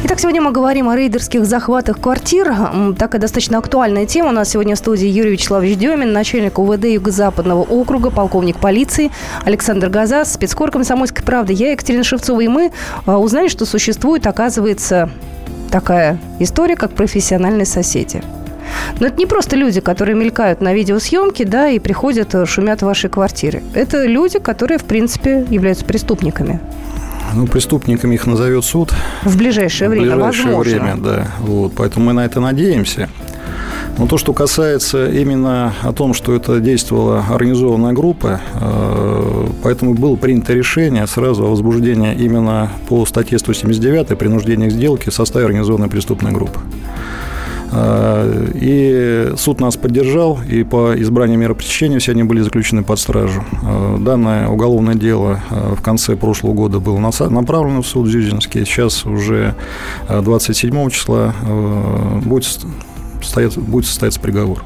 Итак, 0.05 0.19
сегодня 0.19 0.41
мы 0.41 0.51
говорим 0.51 0.87
о 0.87 0.95
рейдерских 0.95 1.45
захватах 1.45 1.99
квартир. 1.99 2.55
Такая 2.97 3.19
достаточно 3.19 3.57
актуальная 3.57 4.05
тема. 4.05 4.29
У 4.29 4.31
нас 4.31 4.49
сегодня 4.49 4.75
в 4.75 4.77
студии 4.77 5.07
Юрий 5.07 5.31
Вячеславович 5.31 5.77
Демин, 5.77 6.13
начальник 6.13 6.57
УВД 6.57 6.85
Юго-Западного 6.85 7.63
округа, 7.63 8.09
полковник 8.09 8.57
полиции, 8.57 9.11
Александр 9.43 9.89
Газа, 9.89 10.23
спецкор 10.23 10.71
комсомольской 10.71 11.23
правды. 11.25 11.51
Я, 11.51 11.71
Екатерина 11.71 12.05
Шевцова, 12.05 12.39
и 12.39 12.47
мы 12.47 12.71
а, 13.05 13.19
узнали, 13.19 13.49
что 13.49 13.65
существует, 13.65 14.25
оказывается, 14.25 15.09
такая 15.69 16.17
история, 16.39 16.77
как 16.77 16.91
профессиональные 16.91 17.65
соседи. 17.65 18.23
Но 18.99 19.07
это 19.07 19.17
не 19.17 19.25
просто 19.25 19.57
люди, 19.57 19.81
которые 19.81 20.15
мелькают 20.15 20.61
на 20.61 20.73
видеосъемке, 20.73 21.43
да, 21.43 21.69
и 21.69 21.79
приходят, 21.79 22.33
э, 22.35 22.45
шумят 22.45 22.81
в 22.81 22.85
вашей 22.85 23.09
квартире. 23.09 23.63
Это 23.73 24.05
люди, 24.05 24.39
которые, 24.39 24.77
в 24.77 24.85
принципе, 24.85 25.45
являются 25.49 25.83
преступниками. 25.83 26.59
Ну, 27.33 27.47
преступниками 27.47 28.15
их 28.15 28.25
назовет 28.25 28.65
суд. 28.65 28.93
В 29.23 29.37
ближайшее 29.37 29.89
время, 29.89 30.11
В 30.11 30.15
ближайшее 30.15 30.45
возможно. 30.45 30.71
время, 30.71 30.95
да. 30.97 31.27
Вот, 31.39 31.73
поэтому 31.75 32.05
мы 32.05 32.13
на 32.13 32.25
это 32.25 32.39
надеемся. 32.39 33.09
Но 33.97 34.07
то, 34.07 34.17
что 34.17 34.31
касается 34.31 35.09
именно 35.09 35.73
о 35.81 35.91
том, 35.91 36.13
что 36.13 36.33
это 36.33 36.59
действовала 36.61 37.25
организованная 37.29 37.91
группа, 37.91 38.39
э, 38.53 39.47
поэтому 39.61 39.93
было 39.93 40.15
принято 40.15 40.53
решение 40.53 41.05
сразу 41.05 41.45
о 41.45 41.49
возбуждении 41.49 42.15
именно 42.15 42.71
по 42.87 43.05
статье 43.05 43.37
179 43.37 44.17
принуждение 44.17 44.69
к 44.69 44.71
сделке 44.71 45.11
в 45.11 45.13
составе 45.13 45.45
организованной 45.45 45.89
преступной 45.89 46.31
группы. 46.31 46.61
Э, 47.71 48.51
и 48.53 49.33
суд 49.37 49.59
нас 49.59 49.77
поддержал, 49.77 50.39
и 50.49 50.63
по 50.63 50.99
избранию 50.99 51.37
меры 51.37 51.55
пресечения 51.55 51.99
все 51.99 52.11
они 52.11 52.23
были 52.23 52.41
заключены 52.41 52.83
под 52.83 52.99
стражу. 52.99 53.43
Э, 53.63 53.97
Данное 53.99 54.47
уголовное 54.47 54.95
дело 54.95 55.41
э, 55.49 55.75
в 55.75 55.81
конце 55.81 56.15
прошлого 56.15 56.53
года 56.53 56.79
было 56.79 56.99
направлено 56.99 57.81
в 57.81 57.87
суд 57.87 58.07
Зюзинский. 58.07 58.65
Сейчас 58.65 59.05
уже 59.05 59.55
27 60.09 60.89
числа 60.89 61.33
будет, 62.23 62.65
будет 63.57 63.85
состояться 63.85 64.19
приговор. 64.19 64.63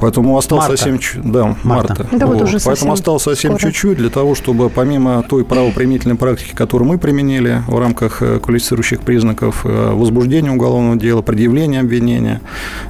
Поэтому 0.00 0.36
осталось 0.36 0.64
марта. 0.64 0.76
совсем 0.76 0.98
чуть 0.98 1.22
Да, 1.30 1.56
марта. 1.62 1.94
марта. 1.98 2.06
Да, 2.12 2.26
вот 2.26 2.42
уже 2.42 2.58
Поэтому 2.64 2.92
осталось 2.92 3.22
совсем 3.22 3.52
скоро. 3.52 3.70
чуть-чуть 3.72 3.98
для 3.98 4.10
того, 4.10 4.34
чтобы 4.34 4.68
помимо 4.68 5.22
той 5.22 5.44
правоприменительной 5.44 6.16
практики, 6.16 6.52
которую 6.54 6.88
мы 6.88 6.98
применили 6.98 7.62
в 7.66 7.78
рамках 7.78 8.20
э, 8.22 8.38
квалифицирующих 8.40 9.00
признаков 9.00 9.64
э, 9.64 9.92
возбуждения 9.92 10.50
уголовного 10.50 10.96
дела, 10.96 11.22
предъявления 11.22 11.80
обвинения, 11.80 12.40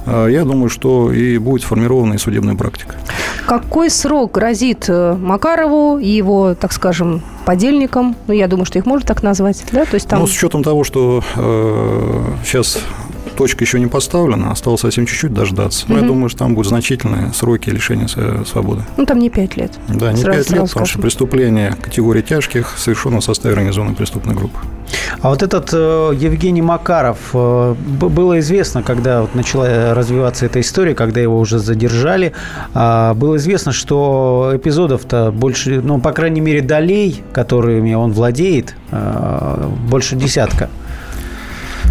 э, 0.05 0.27
я 0.31 0.43
думаю, 0.43 0.69
что 0.69 1.11
и 1.11 1.37
будет 1.37 1.61
сформирована 1.61 2.13
и 2.15 2.17
судебная 2.17 2.55
практика. 2.55 2.95
Какой 3.45 3.89
срок 3.89 4.31
грозит 4.33 4.89
Макарову 4.89 5.99
и 5.99 6.07
его, 6.07 6.55
так 6.55 6.73
скажем, 6.73 7.21
подельникам? 7.45 8.15
Ну, 8.27 8.33
я 8.33 8.47
думаю, 8.47 8.65
что 8.65 8.79
их 8.79 8.85
можно 8.85 9.07
так 9.07 9.23
назвать, 9.23 9.63
да? 9.71 9.85
То 9.85 9.93
есть 9.95 10.07
там... 10.07 10.19
Ну, 10.19 10.27
с 10.27 10.31
учетом 10.31 10.63
того, 10.63 10.83
что 10.83 11.23
э, 11.35 12.23
сейчас 12.43 12.79
точка 13.35 13.63
еще 13.63 13.79
не 13.79 13.87
поставлена, 13.87 14.51
осталось 14.51 14.81
совсем 14.81 15.05
чуть-чуть 15.05 15.33
дождаться. 15.33 15.85
Но 15.87 15.99
я 15.99 16.03
думаю, 16.03 16.29
что 16.29 16.39
там 16.39 16.55
будут 16.55 16.69
значительные 16.69 17.33
сроки 17.33 17.69
лишения 17.69 18.07
свободы. 18.45 18.83
Ну, 18.97 19.05
там 19.05 19.19
не 19.19 19.29
пять 19.29 19.57
лет. 19.57 19.71
Да, 19.87 20.11
не 20.11 20.21
Сразу- 20.21 20.25
5 20.25 20.37
лет, 20.37 20.47
сразу 20.47 20.67
потому 20.67 20.85
что 20.85 20.99
преступление 20.99 21.75
категории 21.81 22.21
тяжких 22.21 22.73
совершено 22.77 23.19
в 23.19 23.23
составе 23.23 23.53
организованной 23.53 23.95
преступной 23.95 24.35
группы. 24.35 24.57
А 25.21 25.29
вот 25.29 25.43
этот 25.43 25.69
э, 25.73 26.11
Евгений 26.17 26.61
Макаров, 26.61 27.17
э, 27.33 27.75
было 27.75 28.39
известно, 28.39 28.83
когда 28.83 29.21
вот 29.21 29.35
начала 29.35 29.93
развиваться 29.93 30.45
эта 30.45 30.61
история, 30.61 30.95
когда 30.95 31.19
его 31.21 31.39
уже 31.39 31.59
задержали, 31.59 32.33
а, 32.73 33.13
было 33.13 33.37
известно, 33.37 33.71
что 33.71 34.51
эпизодов-то 34.55 35.31
больше, 35.31 35.81
ну, 35.81 35.99
по 35.99 36.11
крайней 36.11 36.41
мере, 36.41 36.61
долей, 36.61 37.23
которыми 37.33 37.93
он 37.93 38.11
владеет, 38.11 38.75
э, 38.91 39.69
больше 39.89 40.15
десятка. 40.15 40.69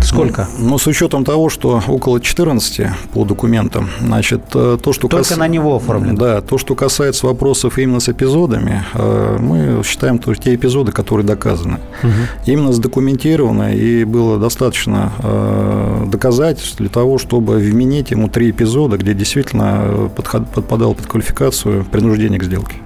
Сколько? 0.05 0.49
Ну, 0.59 0.71
но 0.71 0.79
с 0.79 0.87
учетом 0.87 1.25
того, 1.25 1.49
что 1.49 1.83
около 1.89 2.21
14 2.21 2.89
по 3.13 3.25
документам, 3.25 3.89
значит, 4.01 4.43
э, 4.55 4.79
то, 4.83 4.93
что... 4.93 5.09
Только 5.09 5.37
на 5.37 5.49
него 5.49 5.77
оформлено. 5.77 6.17
Да, 6.17 6.41
то, 6.41 6.59
что 6.59 6.75
касается 6.75 7.27
вопросов 7.27 7.79
именно 7.79 8.01
с 8.01 8.09
эпизодами, 8.09 8.85
э, 8.95 9.39
мы 9.41 9.83
считаем 9.85 10.19
то, 10.19 10.35
те 10.35 10.55
эпизоды, 10.55 10.93
которые 10.93 11.27
доказаны. 11.27 11.79
Именно 12.47 12.73
задокументировано, 12.73 13.75
и 13.75 14.05
было 14.05 14.39
достаточно 14.39 15.13
э, 15.23 16.05
доказательств 16.09 16.79
для 16.79 16.89
того, 16.89 17.19
чтобы 17.19 17.57
вменить 17.57 18.11
ему 18.11 18.29
три 18.29 18.51
эпизода, 18.51 18.97
где 18.97 19.15
действительно 19.15 20.11
подход- 20.17 20.47
подпадал 20.53 20.95
под 20.95 21.07
квалификацию 21.07 21.85
принуждения 21.85 22.39
к 22.39 22.45
сделке. 22.45 22.77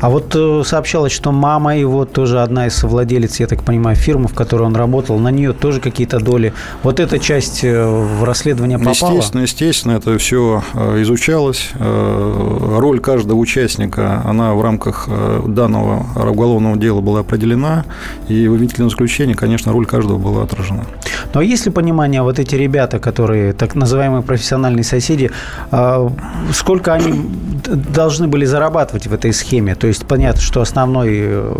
А 0.00 0.10
вот 0.10 0.34
э, 0.34 0.62
сообщалось, 0.64 1.12
что 1.12 1.32
мама 1.32 1.76
его 1.76 2.04
тоже 2.04 2.42
одна 2.42 2.66
из 2.66 2.74
совладелец, 2.74 3.40
я 3.40 3.46
так 3.46 3.62
понимаю, 3.62 3.96
фирмы, 3.96 4.28
в 4.28 4.34
которой 4.34 4.62
он 4.62 4.76
работал, 4.76 5.18
на 5.18 5.30
нее 5.30 5.52
тоже 5.52 5.80
какие-то 5.80 6.20
доли. 6.20 6.52
Вот 6.82 7.00
эта 7.00 7.18
часть 7.18 7.64
э, 7.64 7.84
в 7.84 8.24
расследование 8.24 8.78
попала? 8.78 8.92
Естественно, 8.92 9.42
естественно, 9.42 9.92
это 9.92 10.18
все 10.18 10.62
изучалось. 11.00 11.70
Э, 11.74 12.76
Роль 12.78 13.00
каждого 13.00 13.38
участника, 13.38 14.22
она 14.24 14.54
в 14.54 14.62
рамках 14.62 15.08
данного 15.46 16.06
уголовного 16.30 16.76
дела 16.76 17.00
была 17.00 17.20
определена, 17.20 17.84
и 18.28 18.46
в 18.48 18.52
обвинительном 18.52 18.90
заключении, 18.90 19.34
конечно, 19.34 19.72
роль 19.72 19.86
каждого 19.86 20.18
была 20.18 20.42
отражена. 20.42 20.84
Но 21.34 21.40
есть 21.40 21.66
ли 21.66 21.72
понимание, 21.72 22.22
вот 22.22 22.38
эти 22.38 22.54
ребята, 22.54 22.98
которые 22.98 23.52
так 23.52 23.74
называемые 23.74 24.22
профессиональные 24.22 24.84
соседи, 24.84 25.30
сколько 26.52 26.92
они 26.92 27.28
должны 27.66 28.28
были 28.28 28.44
зарабатывать 28.44 29.06
в 29.06 29.14
этой 29.14 29.32
схеме? 29.32 29.55
То 29.74 29.86
есть 29.86 30.06
понятно, 30.06 30.40
что 30.40 30.60
основной 30.60 31.08
э, 31.12 31.54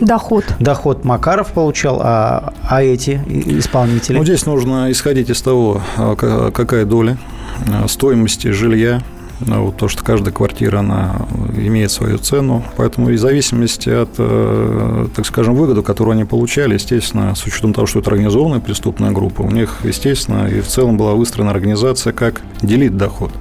Доход. 0.00 0.44
доход 0.60 1.04
Макаров 1.04 1.52
получал, 1.52 2.00
а, 2.02 2.52
а 2.62 2.82
эти 2.82 3.20
исполнители? 3.58 4.16
Ну, 4.16 4.24
здесь 4.24 4.46
нужно 4.46 4.90
исходить 4.90 5.30
из 5.30 5.40
того, 5.42 5.82
ка- 5.96 6.50
какая 6.52 6.84
доля 6.84 7.18
э, 7.66 7.88
стоимости 7.88 8.48
жилья, 8.48 9.00
вот 9.46 9.76
то, 9.76 9.88
что 9.88 10.04
каждая 10.04 10.32
квартира, 10.32 10.78
она 10.78 11.26
имеет 11.56 11.90
свою 11.90 12.18
цену, 12.18 12.64
поэтому 12.76 13.10
и 13.10 13.14
в 13.14 13.20
зависимости 13.20 13.88
от, 13.88 14.10
э, 14.18 15.06
так 15.14 15.26
скажем, 15.26 15.54
выгоды, 15.54 15.82
которую 15.82 16.14
они 16.14 16.24
получали, 16.24 16.74
естественно, 16.74 17.34
с 17.34 17.44
учетом 17.44 17.72
того, 17.72 17.86
что 17.86 18.00
это 18.00 18.10
организованная 18.10 18.60
преступная 18.60 19.10
группа, 19.10 19.42
у 19.42 19.50
них, 19.50 19.78
естественно, 19.84 20.46
и 20.46 20.60
в 20.60 20.66
целом 20.66 20.96
была 20.96 21.12
выстроена 21.14 21.50
организация, 21.50 22.12
как 22.12 22.42
делить 22.62 22.96
доход. 22.96 23.32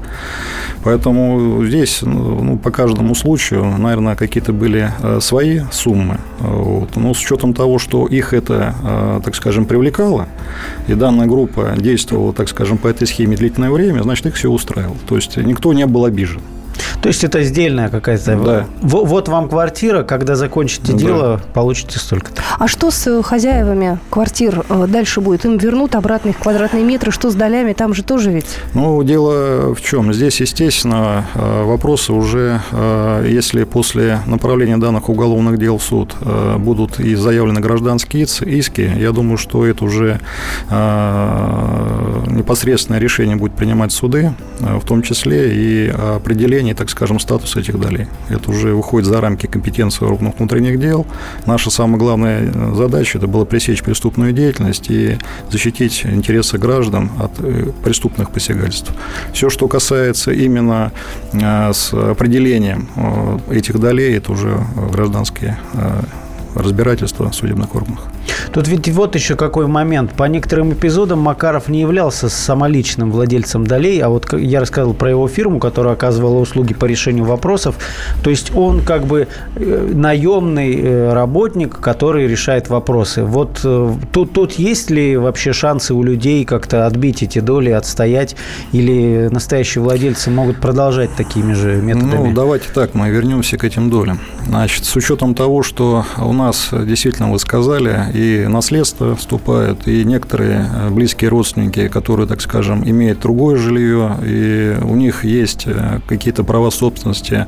Поэтому 0.84 1.63
здесь, 1.63 2.01
ну, 2.01 2.58
по 2.58 2.72
каждому 2.72 3.13
случаю, 3.13 3.65
наверное, 3.77 4.15
какие-то 4.15 4.51
были 4.51 4.91
э, 5.01 5.20
свои 5.22 5.62
суммы. 5.72 6.17
Вот. 6.39 6.96
Но 6.96 7.13
с 7.13 7.20
учетом 7.20 7.53
того, 7.53 7.77
что 7.77 8.08
их 8.08 8.34
это, 8.34 8.75
э, 8.84 9.22
так 9.24 9.36
скажем, 9.36 9.65
привлекало, 9.65 10.27
и 10.88 10.96
данная 10.96 11.27
группа 11.27 11.74
действовала, 11.77 12.34
так 12.34 12.50
скажем, 12.50 12.77
по 12.77 12.88
этой 12.88 13.05
схеме 13.08 13.38
длительное 13.38 13.70
время, 13.70 14.01
значит, 14.01 14.25
их 14.25 14.36
все 14.36 14.50
устраивало. 14.50 14.98
То 15.08 15.15
есть 15.15 15.38
никто 15.38 15.74
не 15.74 15.86
был 15.91 16.05
обижен. 16.05 16.41
То 17.01 17.07
есть 17.07 17.23
это 17.23 17.41
сдельная 17.43 17.89
какая-то... 17.89 18.35
Да. 18.35 18.65
В- 18.81 19.05
Вот 19.05 19.27
вам 19.27 19.49
квартира, 19.49 20.03
когда 20.03 20.35
закончите 20.35 20.91
Да. 20.93 20.97
дело, 20.97 21.41
получите 21.53 21.99
столько-то. 21.99 22.41
А 22.59 22.67
что 22.67 22.91
с 22.91 23.07
э, 23.07 23.21
хозяевами 23.23 23.97
квартир 24.09 24.63
э, 24.69 24.85
дальше 24.87 25.19
будет? 25.21 25.45
Им 25.45 25.57
вернут 25.57 25.95
обратно 25.95 26.29
их 26.29 26.37
квадратные 26.37 26.83
метры? 26.83 27.11
Что 27.11 27.31
с 27.31 27.35
долями? 27.35 27.73
Там 27.73 27.93
же 27.93 28.03
тоже 28.03 28.31
ведь... 28.31 28.45
Ну, 28.73 29.01
дело 29.03 29.73
в 29.73 29.81
чем? 29.81 30.13
Здесь, 30.13 30.39
естественно, 30.41 31.25
э, 31.33 31.63
вопросы 31.63 32.13
уже, 32.13 32.61
если 33.27 33.63
после 33.63 34.19
направления 34.27 34.77
данных 34.77 35.09
уголовных 35.09 35.57
дел 35.57 35.77
в 35.77 35.83
суд 35.83 36.15
будут 36.57 36.99
и 36.99 37.15
заявлены 37.15 37.59
гражданские 37.61 38.23
иски, 38.23 38.91
я 38.97 39.11
думаю, 39.11 39.37
что 39.37 39.65
это 39.65 39.83
уже 39.85 40.19
непосредственное 42.27 42.99
решение 42.99 43.35
будет 43.35 43.53
принимать 43.53 43.91
суды, 43.91 44.33
в 44.59 44.85
том 44.85 45.01
числе 45.01 45.53
и 45.53 45.89
определение, 45.89 46.61
так 46.74 46.89
скажем, 46.89 47.20
статуса 47.20 47.60
этих 47.60 47.80
долей. 47.80 48.08
Это 48.30 48.50
уже 48.51 48.74
выходит 48.74 49.08
за 49.08 49.20
рамки 49.20 49.48
компетенции 49.48 50.06
органов 50.06 50.36
внутренних 50.38 50.80
дел. 50.80 51.06
Наша 51.46 51.70
самая 51.72 51.98
главная 51.98 52.41
э, 52.44 52.74
задача– 52.75 53.18
это 53.20 53.27
было 53.27 53.46
пресечь 53.46 53.84
преступную 53.84 54.34
деятельность 54.34 54.89
и 54.89 55.18
защитить 55.50 56.06
интересы 56.06 56.58
граждан 56.58 57.10
от 57.20 57.32
э, 57.39 57.72
преступных 57.84 58.32
посягательств. 58.32 58.91
Все, 59.34 59.50
что 59.50 59.68
касается 59.68 60.32
именно 60.32 60.91
э, 61.34 61.74
с 61.74 61.94
определением 61.94 62.88
этих 63.50 63.80
долей, 63.80 64.15
это 64.15 64.32
уже 64.32 64.63
гражданские 64.91 65.58
разбирательства 66.55 67.29
в 67.29 67.36
судебных 67.36 67.75
органах. 67.75 68.08
Тут 68.53 68.67
ведь 68.67 68.89
вот 68.89 69.15
еще 69.15 69.36
какой 69.36 69.67
момент. 69.67 70.12
По 70.13 70.25
некоторым 70.25 70.74
эпизодам 70.74 71.20
Макаров 71.20 71.67
не 71.67 71.81
являлся 71.81 72.29
самоличным 72.29 73.12
владельцем 73.12 73.65
долей, 73.65 74.00
а 74.00 74.10
вот 74.10 74.31
я 74.34 74.60
рассказывал 74.60 74.93
про 74.93 75.10
его 75.10 75.27
фирму, 75.27 75.60
которая 75.60 75.93
оказывала 75.93 76.39
услуги 76.39 76.74
по 76.74 76.86
решению 76.86 77.25
вопросов. 77.25 77.75
То 78.24 78.29
есть 78.29 78.53
он 78.55 78.81
как 78.81 79.05
бы 79.05 79.27
э, 79.55 79.91
наемный 79.93 80.75
э, 80.75 81.13
работник, 81.13 81.79
который 81.79 82.27
решает 82.27 82.70
вопросы. 82.70 83.24
Вот 83.24 83.62
э, 83.63 83.93
тут, 84.12 84.34
тут 84.34 84.53
есть 84.53 84.89
ли 84.89 85.17
вообще 85.17 85.53
шансы 85.53 85.93
у 85.93 86.03
людей 86.03 86.46
как-то 86.46 86.86
отбить 86.86 87.24
эти 87.24 87.39
доли, 87.39 87.70
отстоять, 87.70 88.36
или 88.72 89.29
настоящие 89.31 89.84
владельцы 89.84 90.29
могут 90.29 90.60
продолжать 90.60 91.15
такими 91.15 91.53
же 91.53 91.77
методами? 91.77 92.29
Ну, 92.29 92.34
давайте 92.34 92.65
так, 92.74 92.93
мы 92.93 93.10
вернемся 93.10 93.58
к 93.58 93.63
этим 93.63 93.89
долям. 93.89 94.20
Значит, 94.48 94.86
с 94.86 94.96
учетом 94.96 95.36
того, 95.36 95.63
что 95.63 96.05
у 96.17 96.34
нас 96.34 96.40
действительно, 96.71 97.31
вы 97.31 97.39
сказали, 97.39 98.12
и 98.13 98.48
наследство 98.48 99.15
вступает, 99.15 99.88
и 99.88 100.03
некоторые 100.03 100.69
э, 100.74 100.89
близкие 100.89 101.29
родственники, 101.29 101.88
которые, 101.88 102.27
так 102.27 102.41
скажем, 102.41 102.83
имеют 102.88 103.19
другое 103.19 103.57
жилье, 103.57 104.17
и 104.24 104.77
у 104.81 104.95
них 104.95 105.24
есть 105.24 105.63
э, 105.65 106.00
какие-то 106.07 106.43
права 106.43 106.69
собственности 106.69 107.48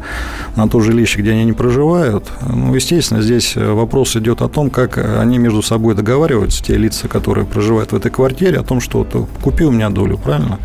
на 0.55 0.67
то 0.67 0.79
жилище, 0.79 1.21
где 1.21 1.31
они 1.31 1.45
не 1.45 1.53
проживают. 1.53 2.31
Ну, 2.41 2.73
естественно, 2.75 3.21
здесь 3.21 3.53
э, 3.55 3.71
вопрос 3.71 4.15
идет 4.15 4.41
о 4.41 4.49
том, 4.49 4.69
как 4.69 4.97
они 4.97 5.37
между 5.37 5.61
собой 5.61 5.95
договариваются, 5.95 6.63
те 6.63 6.77
лица, 6.77 7.07
которые 7.07 7.45
проживают 7.45 7.91
в 7.91 7.95
этой 7.95 8.11
квартире, 8.11 8.59
о 8.59 8.63
том, 8.63 8.81
что 8.81 8.99
вот, 8.99 9.29
купи 9.41 9.63
у 9.65 9.71
меня 9.71 9.89
долю, 9.89 10.17
правильно? 10.17 10.59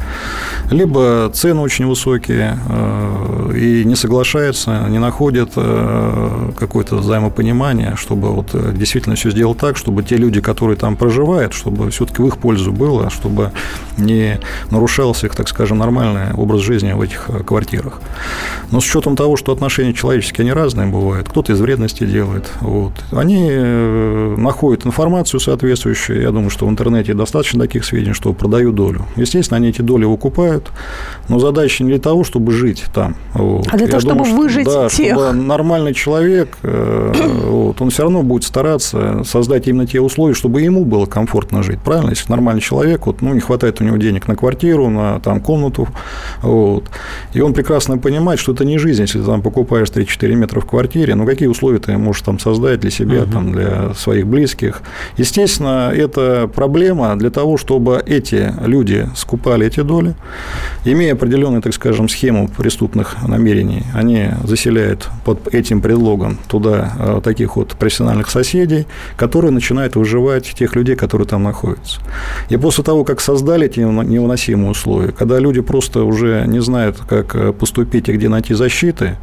Либо 0.70 1.30
цены 1.32 1.60
очень 1.60 1.86
высокие, 1.86 2.58
и 3.54 3.84
не 3.84 3.96
соглашаются, 3.96 4.86
не 4.88 4.98
находят 4.98 5.52
какое-то 5.54 6.96
взаимопонимание, 6.96 7.94
чтобы 8.18 8.34
вот 8.34 8.50
э, 8.54 8.72
действительно 8.74 9.14
все 9.14 9.30
сделать 9.30 9.58
так, 9.58 9.76
чтобы 9.76 10.02
те 10.02 10.16
люди, 10.16 10.40
которые 10.40 10.76
там 10.76 10.96
проживают, 10.96 11.52
чтобы 11.52 11.90
все-таки 11.90 12.20
в 12.22 12.26
их 12.26 12.38
пользу 12.38 12.72
было, 12.72 13.10
чтобы 13.10 13.52
не 13.96 14.40
нарушался 14.70 15.26
их, 15.26 15.36
так 15.36 15.48
скажем, 15.48 15.78
нормальный 15.78 16.32
образ 16.36 16.60
жизни 16.62 16.92
в 16.92 17.00
этих 17.00 17.26
э, 17.28 17.44
квартирах. 17.44 18.00
Но 18.72 18.80
с 18.80 18.84
учетом 18.84 19.14
того, 19.16 19.36
что 19.36 19.52
отношения 19.52 19.94
человеческие, 19.94 20.42
они 20.42 20.52
разные 20.52 20.88
бывают, 20.88 21.28
кто-то 21.28 21.52
из 21.52 21.60
вредности 21.60 22.04
делает, 22.04 22.50
вот, 22.60 22.92
они 23.12 23.46
э, 23.50 24.34
находят 24.36 24.84
информацию 24.84 25.38
соответствующую, 25.40 26.20
я 26.20 26.30
думаю, 26.30 26.50
что 26.50 26.66
в 26.66 26.70
интернете 26.70 27.14
достаточно 27.14 27.60
таких 27.60 27.84
сведений, 27.84 28.14
что 28.14 28.32
продают 28.32 28.74
долю. 28.74 29.06
Естественно, 29.16 29.58
они 29.58 29.68
эти 29.68 29.82
доли 29.82 30.04
выкупают, 30.06 30.70
но 31.28 31.38
задача 31.38 31.84
не 31.84 31.90
для 31.90 32.00
того, 32.00 32.24
чтобы 32.24 32.50
жить 32.52 32.84
там. 32.92 33.14
Вот. 33.34 33.68
А 33.70 33.76
для 33.76 33.86
Я 33.86 33.92
того, 33.92 34.00
чтобы 34.00 34.24
что- 34.24 34.34
выжить 34.36 34.66
да, 34.66 34.88
тех. 34.88 35.14
чтобы 35.14 35.32
нормальный 35.32 35.94
человек, 35.94 36.56
вот, 36.62 37.80
он 37.80 37.90
все 37.90 38.07
равно 38.08 38.22
будет 38.22 38.44
стараться 38.44 39.22
создать 39.24 39.68
именно 39.68 39.86
те 39.86 40.00
условия, 40.00 40.34
чтобы 40.34 40.62
ему 40.62 40.84
было 40.84 41.06
комфортно 41.06 41.62
жить. 41.62 41.78
Правильно? 41.84 42.10
Если 42.10 42.30
нормальный 42.30 42.60
человек, 42.60 43.06
вот, 43.06 43.22
ну, 43.22 43.34
не 43.34 43.40
хватает 43.40 43.80
у 43.80 43.84
него 43.84 43.96
денег 43.96 44.28
на 44.28 44.36
квартиру, 44.36 44.88
на 44.88 45.20
там, 45.20 45.40
комнату, 45.40 45.88
вот, 46.42 46.84
и 47.32 47.40
он 47.40 47.54
прекрасно 47.54 47.98
понимает, 47.98 48.40
что 48.40 48.52
это 48.52 48.64
не 48.64 48.78
жизнь, 48.78 49.02
если 49.02 49.20
ты 49.20 49.26
там 49.26 49.42
покупаешь 49.42 49.88
3-4 49.88 50.34
метра 50.34 50.60
в 50.60 50.66
квартире, 50.66 51.14
ну, 51.14 51.26
какие 51.26 51.48
условия 51.48 51.78
ты 51.78 51.96
можешь 51.96 52.22
там 52.22 52.38
создать 52.38 52.80
для 52.80 52.90
себя, 52.90 53.24
там, 53.24 53.52
для 53.52 53.94
своих 53.94 54.26
близких. 54.26 54.82
Естественно, 55.16 55.92
это 55.94 56.50
проблема 56.52 57.16
для 57.16 57.30
того, 57.30 57.56
чтобы 57.56 58.02
эти 58.06 58.52
люди 58.64 59.08
скупали 59.14 59.66
эти 59.66 59.80
доли, 59.80 60.14
имея 60.84 61.12
определенную, 61.12 61.62
так 61.62 61.74
скажем, 61.74 62.08
схему 62.08 62.48
преступных 62.48 63.16
намерений, 63.26 63.82
они 63.94 64.30
заселяют 64.44 65.08
под 65.24 65.48
этим 65.54 65.80
предлогом 65.80 66.38
туда 66.48 66.92
э, 66.98 67.20
таких 67.22 67.56
вот 67.56 67.76
профессиональных 67.98 68.30
соседей, 68.30 68.86
которые 69.16 69.50
начинают 69.50 69.96
выживать 69.96 70.44
тех 70.44 70.76
людей, 70.76 70.94
которые 70.96 71.26
там 71.26 71.42
находятся. 71.42 72.00
И 72.48 72.56
после 72.56 72.84
того, 72.84 73.04
как 73.04 73.20
создали 73.20 73.66
эти 73.66 73.80
невыносимые 73.80 74.70
условия, 74.70 75.12
когда 75.12 75.38
люди 75.38 75.60
просто 75.60 76.04
уже 76.04 76.44
не 76.46 76.60
знают, 76.60 76.98
как 77.08 77.34
э, 77.34 77.52
поступить 77.52 78.08
и 78.08 78.12
где 78.12 78.28
найти 78.28 78.54
защиты, 78.54 79.16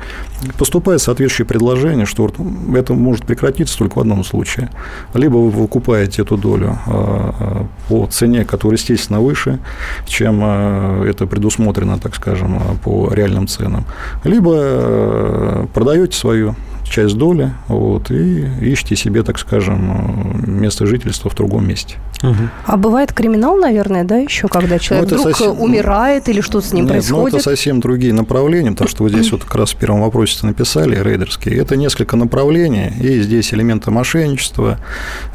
поступает 0.57 1.01
соответствующее 1.01 1.45
предложение, 1.45 2.05
что 2.05 2.29
это 2.75 2.93
может 2.93 3.25
прекратиться 3.25 3.77
только 3.77 3.97
в 3.97 4.01
одном 4.01 4.23
случае. 4.23 4.69
Либо 5.13 5.37
вы 5.37 5.49
выкупаете 5.49 6.23
эту 6.23 6.37
долю 6.37 6.77
э, 6.87 7.31
э, 7.39 7.63
по 7.87 8.07
цене, 8.07 8.43
которая, 8.43 8.77
естественно, 8.77 9.21
выше, 9.21 9.59
чем 10.05 10.43
это 10.43 11.27
предусмотрено, 11.27 11.97
так 11.97 12.15
скажем, 12.15 12.59
по 12.83 13.13
реальным 13.13 13.47
ценам, 13.47 13.85
либо 14.23 15.67
продаете 15.73 16.17
свою 16.17 16.55
часть 16.89 17.17
доли 17.17 17.53
вот, 17.67 18.11
и 18.11 18.45
ищите 18.61 18.95
себе, 18.95 19.23
так 19.23 19.37
скажем, 19.39 20.43
место 20.45 20.85
жительства 20.85 21.29
в 21.29 21.35
другом 21.35 21.67
месте. 21.67 21.95
Мгм. 22.21 22.49
А 22.65 22.77
бывает 22.77 23.13
криминал, 23.13 23.57
наверное, 23.57 24.03
да, 24.03 24.17
еще, 24.17 24.47
когда 24.47 24.79
человек 24.79 25.07
это 25.07 25.15
вдруг 25.17 25.37
совсем- 25.37 25.61
умирает 25.61 26.29
или 26.29 26.41
что-то 26.41 26.67
с 26.67 26.73
ним 26.73 26.85
Нет, 26.85 26.93
ну, 26.93 26.99
происходит? 26.99 27.35
это 27.35 27.43
совсем 27.43 27.79
другие 27.79 28.13
направления, 28.13 28.71
потому 28.71 28.87
что 28.89 29.03
вы 29.03 29.09
здесь 29.09 29.31
вот 29.31 29.43
как 29.43 29.55
раз 29.55 29.71
в 29.71 29.75
первом 29.75 30.01
вопросе 30.01 30.45
написали, 30.45 31.01
рейдерские. 31.01 31.57
Это 31.57 31.75
несколько 31.75 32.15
направлений, 32.15 32.91
и 32.99 33.21
здесь 33.21 33.53
элементы 33.53 33.91
мошенничества, 33.91 34.79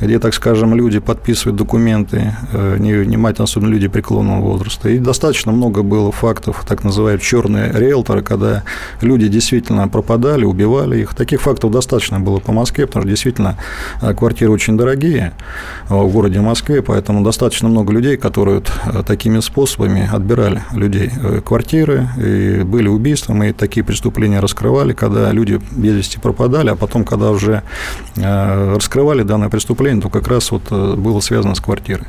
где, 0.01 0.19
так 0.19 0.35
скажем, 0.35 0.75
люди 0.75 0.99
подписывают 0.99 1.57
документы, 1.57 2.35
э, 2.53 2.77
не 2.79 2.95
внимательно, 2.95 3.45
особенно 3.45 3.71
люди 3.71 3.89
преклонного 3.89 4.41
возраста. 4.41 4.89
И 4.89 4.99
достаточно 4.99 5.53
много 5.53 5.83
было 5.83 6.11
фактов, 6.13 6.65
так 6.67 6.83
называемые 6.85 7.21
черные 7.21 7.73
риэлторы, 7.73 8.23
когда 8.23 8.63
люди 9.01 9.29
действительно 9.29 9.89
пропадали, 9.89 10.45
убивали 10.45 11.01
их. 11.01 11.15
Таких 11.15 11.40
фактов 11.41 11.71
достаточно 11.71 12.21
было 12.21 12.39
по 12.39 12.53
Москве, 12.53 12.87
потому 12.87 13.03
что 13.03 13.09
действительно 13.09 13.57
э, 14.01 14.15
квартиры 14.15 14.53
очень 14.53 14.77
дорогие 14.77 15.33
э, 15.89 15.95
в 15.95 16.13
городе 16.13 16.41
Москве, 16.41 16.83
поэтому 16.83 17.23
достаточно 17.25 17.69
много 17.69 17.93
людей, 17.93 18.17
которые 18.17 18.63
э, 18.87 19.03
такими 19.07 19.41
способами 19.41 20.09
отбирали 20.13 20.63
людей 20.73 21.11
квартиры, 21.45 22.09
и 22.19 22.63
были 22.63 22.89
убийства, 22.89 23.33
мы 23.33 23.53
такие 23.53 23.85
преступления 23.85 24.41
раскрывали, 24.41 24.93
когда 24.93 25.33
люди 25.33 25.61
без 25.73 25.95
вести 25.95 26.19
пропадали, 26.19 26.71
а 26.71 26.77
потом, 26.77 27.05
когда 27.05 27.31
уже 27.31 27.63
раскрывали 28.17 29.23
данное 29.23 29.49
преступление, 29.49 30.03
то 30.03 30.09
как 30.09 30.29
раз 30.29 30.51
вот 30.51 30.71
было 30.71 31.21
связано 31.21 31.55
с 31.55 31.61
квартирой. 31.61 32.07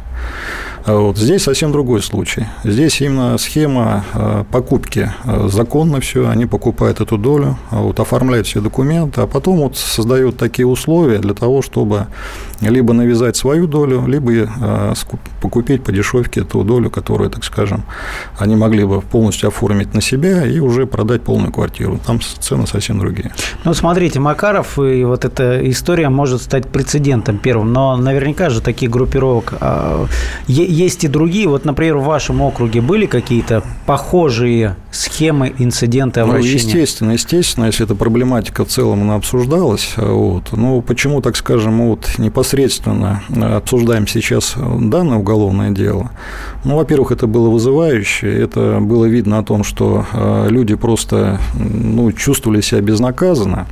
А 0.84 0.98
Вот 0.98 1.18
здесь 1.18 1.44
совсем 1.44 1.72
другой 1.72 2.02
случай. 2.02 2.46
Здесь 2.64 3.02
именно 3.02 3.38
схема 3.38 4.04
э, 4.14 4.44
покупки 4.52 5.12
э, 5.24 5.48
законно 5.48 6.00
все, 6.02 6.28
они 6.28 6.48
покупают 6.48 7.02
эту 7.02 7.18
долю, 7.18 7.58
а 7.70 7.82
вот, 7.82 8.00
оформляют 8.00 8.48
все 8.48 8.62
документы, 8.62 9.22
а 9.22 9.28
потом 9.28 9.58
вот 9.58 9.78
создают 9.78 10.38
такие 10.38 10.66
условия 10.66 11.20
для 11.20 11.36
того, 11.36 11.62
чтобы 11.62 12.08
либо 12.62 12.94
навязать 12.94 13.36
свою 13.36 13.68
долю, 13.68 14.06
либо 14.08 14.32
покупить 15.42 15.84
по 15.84 15.92
дешевке 15.92 16.44
ту 16.44 16.64
долю, 16.64 16.90
которую, 16.90 17.30
так 17.30 17.44
скажем, 17.44 17.84
они 18.38 18.56
могли 18.56 18.84
бы 18.84 19.02
полностью 19.02 19.50
оформить 19.50 19.94
на 19.94 20.02
себя 20.02 20.46
и 20.46 20.60
уже 20.60 20.86
продать 20.86 21.24
полную 21.24 21.52
квартиру. 21.52 22.00
Там 22.06 22.20
цены 22.22 22.68
совсем 22.68 23.00
другие. 23.00 23.32
Ну, 23.64 23.74
смотрите, 23.74 24.20
Макаров 24.20 24.78
и 24.80 25.04
вот 25.04 25.26
эта 25.26 25.70
история 25.70 26.10
может 26.10 26.42
стать 26.42 26.68
прецедентом 26.68 27.38
первым, 27.38 27.74
но 27.74 27.98
наверняка 27.98 28.50
же 28.50 28.62
таких 28.62 28.90
группировок 28.90 29.54
а, 29.60 30.06
есть 30.72 31.04
и 31.04 31.08
другие. 31.08 31.48
Вот, 31.48 31.66
например, 31.66 31.98
в 31.98 32.04
вашем 32.04 32.42
округе 32.42 32.82
были 32.82 33.06
какие-то 33.06 33.64
похожие 33.86 34.76
схемы, 34.92 35.54
инциденты, 35.58 36.22
Ну, 36.22 36.30
обращения? 36.30 36.56
естественно, 36.56 37.12
естественно, 37.12 37.66
если 37.66 37.86
эта 37.86 37.96
проблематика 37.96 38.66
в 38.66 38.68
целом 38.68 39.02
она 39.04 39.16
обсуждалась, 39.16 39.94
вот, 39.98 40.52
ну, 40.52 40.82
почему, 40.82 41.22
так 41.22 41.36
скажем, 41.36 41.88
вот 41.88 42.18
непосредственно 42.18 43.22
обсуждаем 43.30 44.08
сейчас 44.08 44.56
данное 44.56 45.18
уголовное 45.18 45.72
дело? 45.72 46.12
Ну, 46.64 46.76
во-первых, 46.78 47.12
это 47.12 47.28
было 47.28 47.50
вызывающе, 47.50 48.32
это 48.32 48.80
было 48.82 49.06
видно 49.06 49.40
о 49.40 49.44
том, 49.44 49.64
что 49.64 50.06
э, 50.12 50.48
люди 50.50 50.76
просто 50.76 51.40
ну, 51.54 52.12
чувствовали 52.12 52.62
себя 52.62 52.82
безнаказанно, 52.82 53.68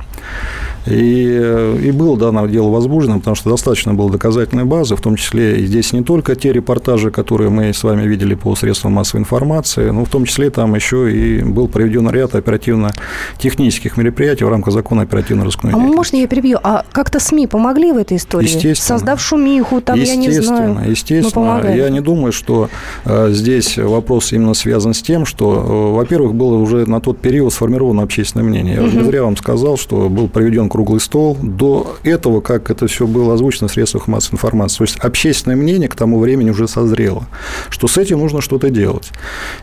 и, 0.86 1.38
э, 1.40 1.78
и 1.82 1.90
было 1.90 2.16
данное 2.16 2.46
дело 2.48 2.68
возбуждено, 2.68 3.18
потому 3.18 3.36
что 3.36 3.50
достаточно 3.50 3.92
было 3.92 4.10
доказательной 4.10 4.64
базы, 4.64 4.96
в 4.96 5.00
том 5.00 5.16
числе 5.16 5.60
и 5.60 5.66
здесь 5.66 5.92
не 5.92 6.02
только 6.02 6.34
те 6.34 6.52
репортажи, 6.52 7.10
которые 7.10 7.50
мы 7.50 7.72
с 7.74 7.82
вами 7.82 8.06
видели 8.06 8.34
по 8.34 8.54
средствам 8.56 8.92
массовой 8.92 9.20
информации, 9.20 9.90
но 9.90 10.04
в 10.04 10.08
том 10.08 10.24
числе 10.24 10.48
там 10.50 10.74
еще 10.74 11.12
и 11.12 11.42
был 11.42 11.68
проведен 11.68 12.08
ряд 12.08 12.34
оперативно-технических 12.34 13.96
мероприятий 13.98 14.44
в 14.44 14.48
рамках 14.48 14.72
закона 14.72 15.02
оперативно-розыскной 15.02 15.72
А 15.74 15.76
можно 15.76 16.16
я 16.16 16.26
перебью? 16.26 16.58
А 16.62 16.84
как-то 16.92 17.20
СМИ 17.20 17.46
помогли 17.46 17.92
в 17.92 17.98
этой 17.98 18.16
истории? 18.16 18.46
Естественно. 18.46 18.98
Создав 18.98 19.20
шумиху, 19.20 19.82
там, 19.82 19.98
я 20.00 20.16
не 20.16 20.30
знаю. 20.30 20.78
Естественно, 20.88 21.62
я 21.74 21.90
не 21.90 22.00
думаю, 22.00 22.32
что 22.32 22.70
э, 23.04 23.32
здесь 23.32 23.76
вопрос 23.76 24.32
именно 24.32 24.54
связан 24.54 24.94
с 24.94 25.02
тем, 25.02 25.26
что, 25.26 25.92
э, 25.92 25.96
во-первых, 25.96 26.34
было 26.34 26.56
уже 26.56 26.88
на 26.88 27.00
тот 27.00 27.18
период 27.18 27.52
сформировано 27.52 28.02
общественное 28.02 28.46
мнение. 28.46 28.76
Я 28.76 28.82
не 28.82 29.04
зря 29.04 29.24
вам 29.24 29.36
сказал, 29.36 29.76
что 29.76 30.08
был 30.08 30.28
проведен 30.28 30.69
круглый 30.70 31.00
стол. 31.00 31.36
До 31.42 31.96
этого, 32.02 32.40
как 32.40 32.70
это 32.70 32.86
все 32.86 33.06
было 33.06 33.34
озвучено 33.34 33.68
в 33.68 33.72
средствах 33.72 34.08
массовой 34.08 34.36
информации, 34.36 34.78
то 34.78 34.84
есть 34.84 34.96
общественное 35.00 35.56
мнение 35.56 35.88
к 35.88 35.94
тому 35.94 36.18
времени 36.18 36.50
уже 36.50 36.66
созрело, 36.68 37.24
что 37.68 37.88
с 37.88 37.98
этим 37.98 38.20
нужно 38.20 38.40
что-то 38.40 38.70
делать. 38.70 39.10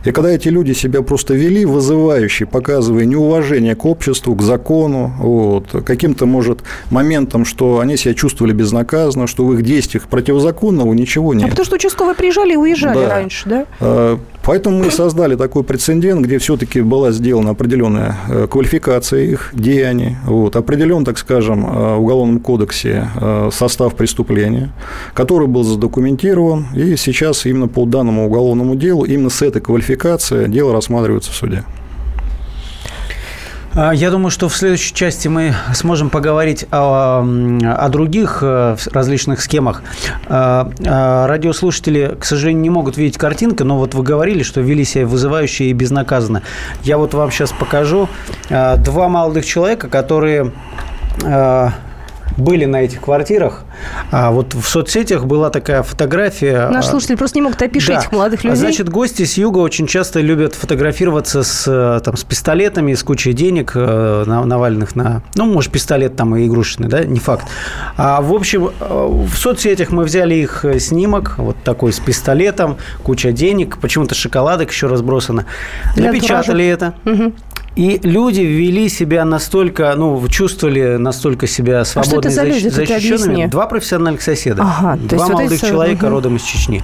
И 0.05 0.11
когда 0.11 0.29
эти 0.29 0.49
люди 0.49 0.73
себя 0.73 1.01
просто 1.01 1.33
вели, 1.33 1.65
вызывающие, 1.65 2.47
показывая 2.47 3.05
неуважение 3.05 3.75
к 3.75 3.85
обществу, 3.85 4.35
к 4.35 4.41
закону, 4.41 5.13
вот, 5.17 5.83
каким-то, 5.85 6.25
может, 6.25 6.59
моментом, 6.91 7.45
что 7.45 7.79
они 7.79 7.97
себя 7.97 8.13
чувствовали 8.13 8.53
безнаказанно, 8.53 9.25
что 9.27 9.45
в 9.45 9.53
их 9.53 9.61
действиях 9.63 10.07
противозаконного 10.07 10.93
ничего 10.93 11.31
А 11.31 11.35
нет. 11.35 11.49
потому 11.49 11.65
что 11.65 11.75
участковые 11.75 12.15
приезжали 12.15 12.53
и 12.53 12.57
уезжали 12.57 12.99
Да. 12.99 13.09
раньше, 13.09 13.49
да? 13.49 14.17
Поэтому 14.47 14.77
мы 14.77 14.91
создали 14.91 15.35
такой 15.35 15.65
прецедент, 15.65 16.25
где 16.25 16.37
все-таки 16.37 16.79
была 16.79 17.11
сделана 17.11 17.49
определенная 17.49 18.15
э, 18.29 18.47
квалификация 18.49 19.25
их 19.25 19.49
деяний, 19.51 20.15
вот, 20.23 20.55
определен, 20.55 21.03
так 21.03 21.17
скажем, 21.17 21.65
э, 21.65 21.95
в 21.97 22.01
Уголовном 22.03 22.39
кодексе 22.39 23.09
э, 23.19 23.49
состав 23.51 23.95
преступления, 23.95 24.71
который 25.13 25.47
был 25.47 25.63
задокументирован, 25.63 26.67
и 26.73 26.95
сейчас 26.95 27.45
именно 27.45 27.67
по 27.67 27.85
данному 27.85 28.27
уголовному 28.27 28.75
делу, 28.75 29.03
именно 29.03 29.29
с 29.29 29.41
этой 29.41 29.61
квалификацией 29.61 30.47
дело 30.47 30.71
рассматривается 30.71 31.33
в 31.33 31.35
суде. 31.35 31.65
А, 33.79 33.91
Я 33.91 34.09
думаю, 34.09 34.31
что 34.31 34.49
в 34.49 34.57
следующей 34.57 34.91
части 34.91 35.27
мы 35.27 35.53
сможем 35.75 36.09
поговорить 36.09 36.65
о, 36.71 37.21
о 37.21 37.89
других 37.89 38.39
э, 38.41 38.75
различных 38.91 39.39
схемах. 39.39 39.83
А, 40.25 40.71
а, 40.83 41.27
Радиослушатели, 41.27 42.17
к 42.19 42.25
сожалению, 42.25 42.63
не 42.63 42.71
могут 42.71 42.97
видеть 42.97 43.19
картинку, 43.19 43.63
но 43.63 43.77
вот 43.77 43.93
вы 43.93 44.01
говорили, 44.01 44.41
что 44.41 44.61
вели 44.61 44.83
себя 44.83 45.05
вызывающе 45.05 45.65
и 45.65 45.73
безнаказанно. 45.73 46.41
Я 46.81 46.97
вот 46.97 47.13
вам 47.13 47.29
сейчас 47.29 47.51
покажу 47.51 48.09
два 48.49 49.09
молодых 49.09 49.45
человека, 49.45 49.89
которые 49.89 50.51
были 52.37 52.65
на 52.65 52.77
этих 52.77 53.01
квартирах. 53.01 53.63
А 54.11 54.31
вот 54.31 54.53
в 54.53 54.67
соцсетях 54.67 55.25
была 55.25 55.49
такая 55.49 55.83
фотография. 55.83 56.69
А, 56.73 56.81
слушатели 56.81 57.15
просто 57.15 57.39
не 57.39 57.41
могут 57.41 57.61
опишите 57.61 57.93
да. 57.93 57.99
этих 57.99 58.11
молодых 58.11 58.39
А 58.43 58.47
людей. 58.47 58.59
Значит, 58.59 58.89
гости 58.89 59.25
с 59.25 59.37
юга 59.37 59.59
очень 59.59 59.87
часто 59.87 60.21
любят 60.21 60.53
фотографироваться 60.53 61.43
с, 61.43 61.65
э, 61.67 61.99
там, 62.03 62.15
с 62.15 62.23
пистолетами, 62.23 62.93
с 62.93 63.03
кучей 63.03 63.33
денег 63.33 63.71
э, 63.75 64.23
на- 64.25 64.45
наваленных 64.45 64.95
на... 64.95 65.23
Ну, 65.35 65.45
может, 65.45 65.71
пистолет 65.71 66.15
там 66.15 66.35
и 66.35 66.47
игрушечный, 66.47 66.87
да, 66.87 67.03
не 67.03 67.19
факт. 67.19 67.47
А, 67.97 68.21
в 68.21 68.33
общем, 68.33 68.67
э, 68.67 68.71
в 68.79 69.35
соцсетях 69.35 69.89
мы 69.89 70.03
взяли 70.03 70.35
их 70.35 70.65
снимок, 70.79 71.35
вот 71.37 71.57
такой 71.63 71.91
с 71.91 71.99
пистолетом, 71.99 72.77
куча 73.03 73.31
денег, 73.31 73.77
почему-то 73.79 74.15
шоколадок 74.15 74.71
еще 74.71 74.87
разбросано. 74.87 75.45
Напечатали 75.95 76.65
это. 76.65 76.93
Мгм. 77.03 77.33
И 77.77 77.99
люди 78.01 78.41
вели 78.41 78.89
себя 78.89 79.23
настолько, 79.23 79.93
ну, 79.95 80.27
чувствовали 80.29 80.97
настолько 80.97 81.45
себя 81.45 81.85
свободно 81.85 82.27
А 82.29 82.33
за 82.33 82.41
защ- 82.43 82.69
защищенными. 82.71 83.45
Два 83.45 83.67
профессиональных 83.67 84.23
соседа. 84.23 84.63
Ага, 84.63 84.97
Два 84.97 85.17
есть 85.17 85.23
вот 85.29 85.29
молодых 85.33 85.59
эти- 85.63 85.69
человека 85.69 86.05
мгм. 86.07 86.13
родом 86.15 86.35
из 86.37 86.41
Чечни. 86.41 86.81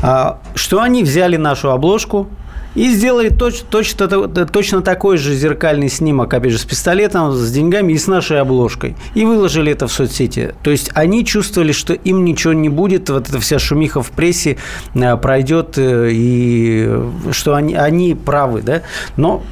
А, 0.00 0.38
что 0.54 0.80
они 0.80 1.02
взяли 1.04 1.36
нашу 1.36 1.70
обложку 1.70 2.28
и 2.74 2.88
сделали 2.88 3.28
точ- 3.30 3.62
точно, 3.68 4.08
точно 4.46 4.80
такой 4.80 5.18
же 5.18 5.34
зеркальный 5.34 5.90
снимок, 5.90 6.32
опять 6.32 6.52
же, 6.52 6.58
с 6.58 6.64
пистолетом, 6.64 7.32
с 7.32 7.50
деньгами 7.52 7.92
и 7.92 7.98
с 7.98 8.06
нашей 8.06 8.40
обложкой. 8.40 8.96
И 9.14 9.26
выложили 9.26 9.70
это 9.70 9.86
в 9.86 9.92
соцсети. 9.92 10.54
То 10.62 10.70
есть 10.70 10.90
они 10.94 11.26
чувствовали, 11.26 11.72
что 11.72 11.92
им 11.92 12.24
ничего 12.24 12.54
не 12.54 12.70
будет, 12.70 13.10
вот 13.10 13.28
эта 13.28 13.38
вся 13.38 13.58
шумиха 13.58 14.00
в 14.00 14.10
прессе 14.12 14.56
э, 14.94 15.16
пройдет, 15.18 15.74
э, 15.76 16.08
и 16.10 16.90
что 17.32 17.54
они, 17.54 17.74
они 17.74 18.14
правы, 18.14 18.62
да? 18.62 18.80
Но 19.18 19.42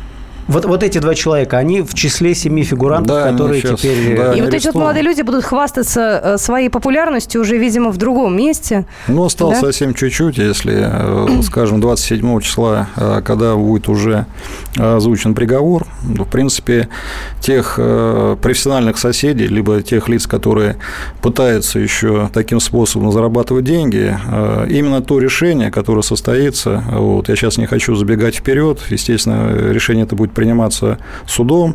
вот, 0.50 0.64
вот 0.64 0.82
эти 0.82 0.98
два 0.98 1.14
человека, 1.14 1.58
они 1.58 1.80
в 1.80 1.94
числе 1.94 2.34
семи 2.34 2.64
фигурантов, 2.64 3.16
Да, 3.16 3.30
которые 3.30 3.60
сейчас, 3.60 3.80
теперь... 3.80 4.16
да, 4.16 4.34
э, 4.34 4.38
И 4.38 4.42
вот 4.42 4.52
эти 4.52 4.66
вот 4.66 4.74
молодые 4.74 5.04
люди 5.04 5.22
будут 5.22 5.44
хвастаться 5.44 6.20
э, 6.22 6.38
своей 6.38 6.68
популярностью 6.68 7.40
уже, 7.40 7.56
видимо, 7.56 7.90
в 7.90 7.96
другом 7.96 8.36
месте. 8.36 8.84
Ну, 9.06 9.24
осталось 9.24 9.60
Да? 9.60 9.66
совсем 9.66 9.94
чуть-чуть, 9.94 10.38
если, 10.38 10.74
э, 10.82 11.42
скажем, 11.42 11.80
27 11.80 12.40
числа, 12.40 12.88
когда 13.24 13.54
будет 13.54 13.88
уже 13.88 14.26
озвучен 14.76 15.34
приговор, 15.34 15.86
в 16.02 16.24
принципе, 16.24 16.88
тех 17.40 17.76
профессиональных 17.76 18.98
соседей, 18.98 19.46
либо 19.46 19.82
тех 19.82 20.08
лиц, 20.08 20.26
которые 20.26 20.76
пытаются 21.22 21.78
еще 21.78 22.28
таким 22.32 22.60
способом 22.60 23.12
зарабатывать 23.12 23.64
деньги, 23.64 24.16
именно 24.68 25.00
то 25.00 25.18
решение, 25.18 25.70
которое 25.70 26.02
состоится, 26.02 26.82
вот, 26.90 27.28
я 27.28 27.36
сейчас 27.36 27.58
не 27.58 27.66
хочу 27.66 27.94
забегать 27.94 28.36
вперед, 28.36 28.80
естественно, 28.90 29.50
решение 29.70 30.04
это 30.04 30.16
будет 30.16 30.32
приниматься 30.40 30.96
судом, 31.26 31.74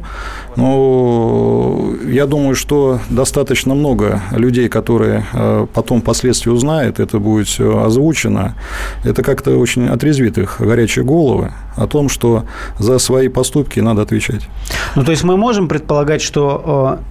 но 0.56 1.94
я 2.08 2.26
думаю, 2.26 2.56
что 2.56 3.00
достаточно 3.10 3.76
много 3.76 4.22
людей, 4.32 4.70
которые 4.70 5.24
э, 5.34 5.68
потом 5.72 6.02
впоследствии 6.02 6.50
узнают, 6.52 7.00
это 7.00 7.20
будет 7.20 7.48
все 7.48 7.84
озвучено, 7.86 8.56
это 9.04 9.22
как-то 9.22 9.60
очень 9.60 9.88
отрезвит 9.88 10.38
их 10.38 10.56
горячие 10.60 11.06
головы 11.06 11.52
о 11.78 11.86
том, 11.86 12.10
что 12.10 12.44
за 12.80 12.98
свои 13.00 13.28
поступки 13.28 13.82
надо 13.82 14.02
отвечать. 14.02 14.50
Ну, 14.96 15.04
то 15.04 15.12
есть 15.12 15.24
мы 15.24 15.38
можем 15.38 15.68
предполагать, 15.68 16.22
что, 16.24 16.98
э, 17.00 17.04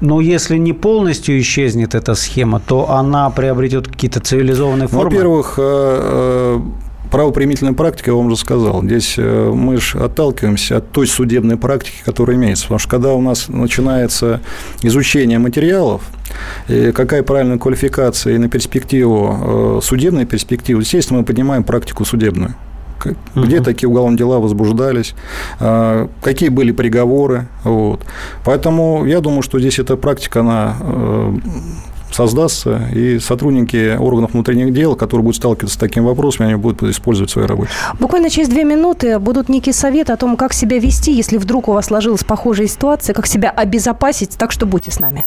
ну, 0.00 0.20
если 0.20 0.58
не 0.58 0.74
полностью 0.74 1.40
исчезнет 1.40 1.94
эта 1.94 2.14
схема, 2.14 2.60
то 2.60 2.90
она 2.90 3.30
приобретет 3.30 3.88
какие-то 3.88 4.20
цивилизованные 4.20 4.88
Ну, 4.92 4.98
формы? 4.98 5.04
Во-первых, 5.10 5.54
э, 5.58 6.60
правоприменительная 7.10 7.72
практика, 7.72 8.10
я 8.10 8.16
вам 8.16 8.26
уже 8.26 8.36
сказал, 8.36 8.82
здесь 8.82 9.14
э, 9.16 9.50
мы 9.54 9.78
же 9.80 9.98
отталкиваемся 9.98 10.78
от 10.78 10.90
той 10.92 11.06
судебной 11.06 11.56
практики, 11.56 11.96
которая 12.04 12.36
имеется. 12.36 12.64
Потому 12.64 12.78
что 12.78 12.88
когда 12.88 13.12
у 13.14 13.20
нас 13.20 13.48
начинается 13.48 14.40
изучение 14.82 15.38
материалов, 15.38 16.02
какая 16.66 17.22
правильная 17.22 17.58
квалификация 17.58 18.34
и 18.34 18.38
на 18.38 18.48
перспективу, 18.48 19.78
э, 19.78 19.80
судебной 19.82 20.26
перспективы, 20.26 20.82
естественно, 20.82 21.20
мы 21.20 21.24
поднимаем 21.24 21.64
практику 21.64 22.04
судебную. 22.04 22.54
Где 23.36 23.56
Мгм. 23.56 23.64
такие 23.64 23.88
уголовные 23.88 24.18
дела 24.18 24.40
возбуждались, 24.40 25.14
э, 25.60 26.08
какие 26.20 26.48
были 26.48 26.72
приговоры. 26.72 27.46
Вот. 27.62 28.04
Поэтому 28.44 29.04
я 29.06 29.20
думаю, 29.20 29.42
что 29.42 29.60
здесь 29.60 29.78
эта 29.78 29.96
практика, 29.96 30.40
она 30.40 30.76
создастся, 32.18 32.88
и 32.92 33.20
сотрудники 33.20 33.96
органов 33.96 34.32
внутренних 34.32 34.72
дел, 34.72 34.96
которые 34.96 35.22
будут 35.22 35.36
сталкиваться 35.36 35.76
с 35.76 35.78
такими 35.78 36.04
вопросами, 36.04 36.48
они 36.48 36.56
будут 36.56 36.82
использовать 36.82 37.30
в 37.30 37.32
своей 37.32 37.46
работе. 37.46 37.70
Буквально 38.00 38.28
через 38.28 38.48
две 38.48 38.64
минуты 38.64 39.20
будут 39.20 39.48
некие 39.48 39.72
советы 39.72 40.12
о 40.12 40.16
том, 40.16 40.36
как 40.36 40.52
себя 40.52 40.80
вести, 40.80 41.12
если 41.12 41.36
вдруг 41.36 41.68
у 41.68 41.72
вас 41.72 41.86
сложилась 41.86 42.24
похожая 42.24 42.66
ситуация, 42.66 43.14
как 43.14 43.28
себя 43.28 43.50
обезопасить, 43.50 44.36
так 44.36 44.50
что 44.50 44.66
будьте 44.66 44.90
с 44.90 44.98
нами. 44.98 45.26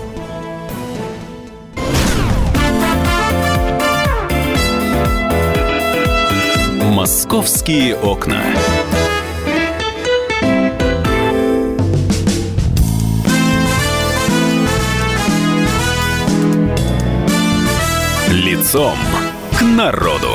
Московские 7.01 7.95
окна. 7.95 8.43
Лицом 18.29 18.93
к 19.57 19.63
народу. 19.63 20.27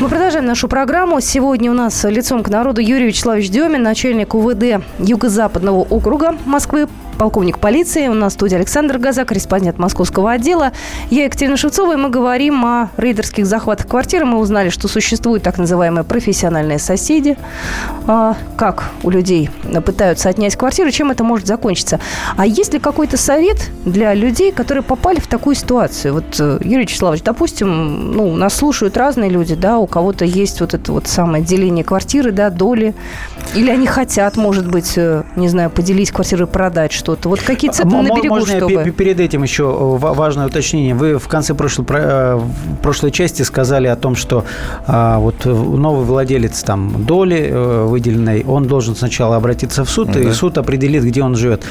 Мы 0.00 0.08
продолжаем 0.08 0.46
нашу 0.46 0.66
программу. 0.66 1.20
Сегодня 1.20 1.70
у 1.70 1.74
нас 1.74 2.02
лицом 2.02 2.42
к 2.42 2.48
народу 2.48 2.80
Юрий 2.80 3.06
Вячеславович 3.06 3.48
Демин, 3.50 3.84
начальник 3.84 4.34
УВД 4.34 4.82
Юго-Западного 4.98 5.82
округа 5.82 6.34
Москвы, 6.46 6.88
полковник 7.16 7.58
полиции. 7.58 8.08
У 8.08 8.14
нас 8.14 8.32
в 8.32 8.36
студии 8.36 8.56
Александр 8.56 8.98
Газа, 8.98 9.24
корреспондент 9.24 9.78
московского 9.78 10.32
отдела. 10.32 10.72
Я 11.10 11.24
Екатерина 11.24 11.56
Шевцова, 11.56 11.94
и 11.94 11.96
мы 11.96 12.10
говорим 12.10 12.64
о 12.64 12.90
рейдерских 12.96 13.46
захватах 13.46 13.88
квартиры. 13.88 14.24
Мы 14.24 14.38
узнали, 14.38 14.68
что 14.68 14.88
существуют 14.88 15.42
так 15.42 15.58
называемые 15.58 16.04
профессиональные 16.04 16.78
соседи. 16.78 17.36
А, 18.06 18.36
как 18.56 18.90
у 19.02 19.10
людей 19.10 19.50
пытаются 19.84 20.28
отнять 20.28 20.56
квартиру, 20.56 20.90
чем 20.90 21.10
это 21.10 21.24
может 21.24 21.46
закончиться. 21.46 21.98
А 22.36 22.46
есть 22.46 22.72
ли 22.72 22.78
какой-то 22.78 23.16
совет 23.16 23.70
для 23.84 24.14
людей, 24.14 24.52
которые 24.52 24.82
попали 24.82 25.18
в 25.18 25.26
такую 25.26 25.56
ситуацию? 25.56 26.14
Вот, 26.14 26.36
э, 26.38 26.58
Юрий 26.62 26.82
Вячеславович, 26.82 27.22
допустим, 27.22 28.12
ну, 28.12 28.36
нас 28.36 28.54
слушают 28.54 28.96
разные 28.96 29.30
люди, 29.30 29.54
да, 29.54 29.78
у 29.78 29.86
кого-то 29.86 30.24
есть 30.24 30.60
вот 30.60 30.74
это 30.74 30.92
вот 30.92 31.06
самое 31.06 31.42
деление 31.42 31.84
квартиры, 31.84 32.30
да, 32.32 32.50
доли, 32.50 32.94
или 33.54 33.70
они 33.70 33.86
хотят, 33.86 34.36
может 34.36 34.68
быть, 34.68 34.92
э, 34.96 35.22
не 35.36 35.48
знаю, 35.48 35.70
поделить 35.70 36.10
квартиру 36.10 36.46
и 36.46 36.48
продать 36.48 36.92
что-то. 37.06 37.28
Вот 37.28 37.40
какие 37.40 37.70
цепи 37.70 37.86
на 37.86 38.02
берегу, 38.02 38.34
Можно 38.34 38.56
чтобы... 38.56 38.90
перед 38.90 39.20
этим 39.20 39.44
еще 39.44 39.64
э, 39.64 39.96
важное 39.98 40.46
уточнение. 40.46 40.94
Вы 40.94 41.18
в 41.18 41.28
конце 41.28 41.54
прошлой, 41.54 41.86
э, 41.88 42.40
прошлой 42.82 43.12
части 43.12 43.42
сказали 43.42 43.86
о 43.86 43.94
том, 43.96 44.16
что 44.16 44.44
а, 44.86 45.18
вот 45.18 45.44
новый 45.44 46.04
владелец 46.04 46.62
там 46.62 47.04
доли 47.04 47.52
выделенной, 47.86 48.44
он 48.44 48.64
должен 48.64 48.96
сначала 48.96 49.36
обратиться 49.36 49.84
в 49.84 49.90
суд, 49.90 50.10
да. 50.10 50.20
и 50.20 50.32
суд 50.32 50.58
определит, 50.58 51.04
где 51.04 51.22
он 51.22 51.36
живет. 51.36 51.62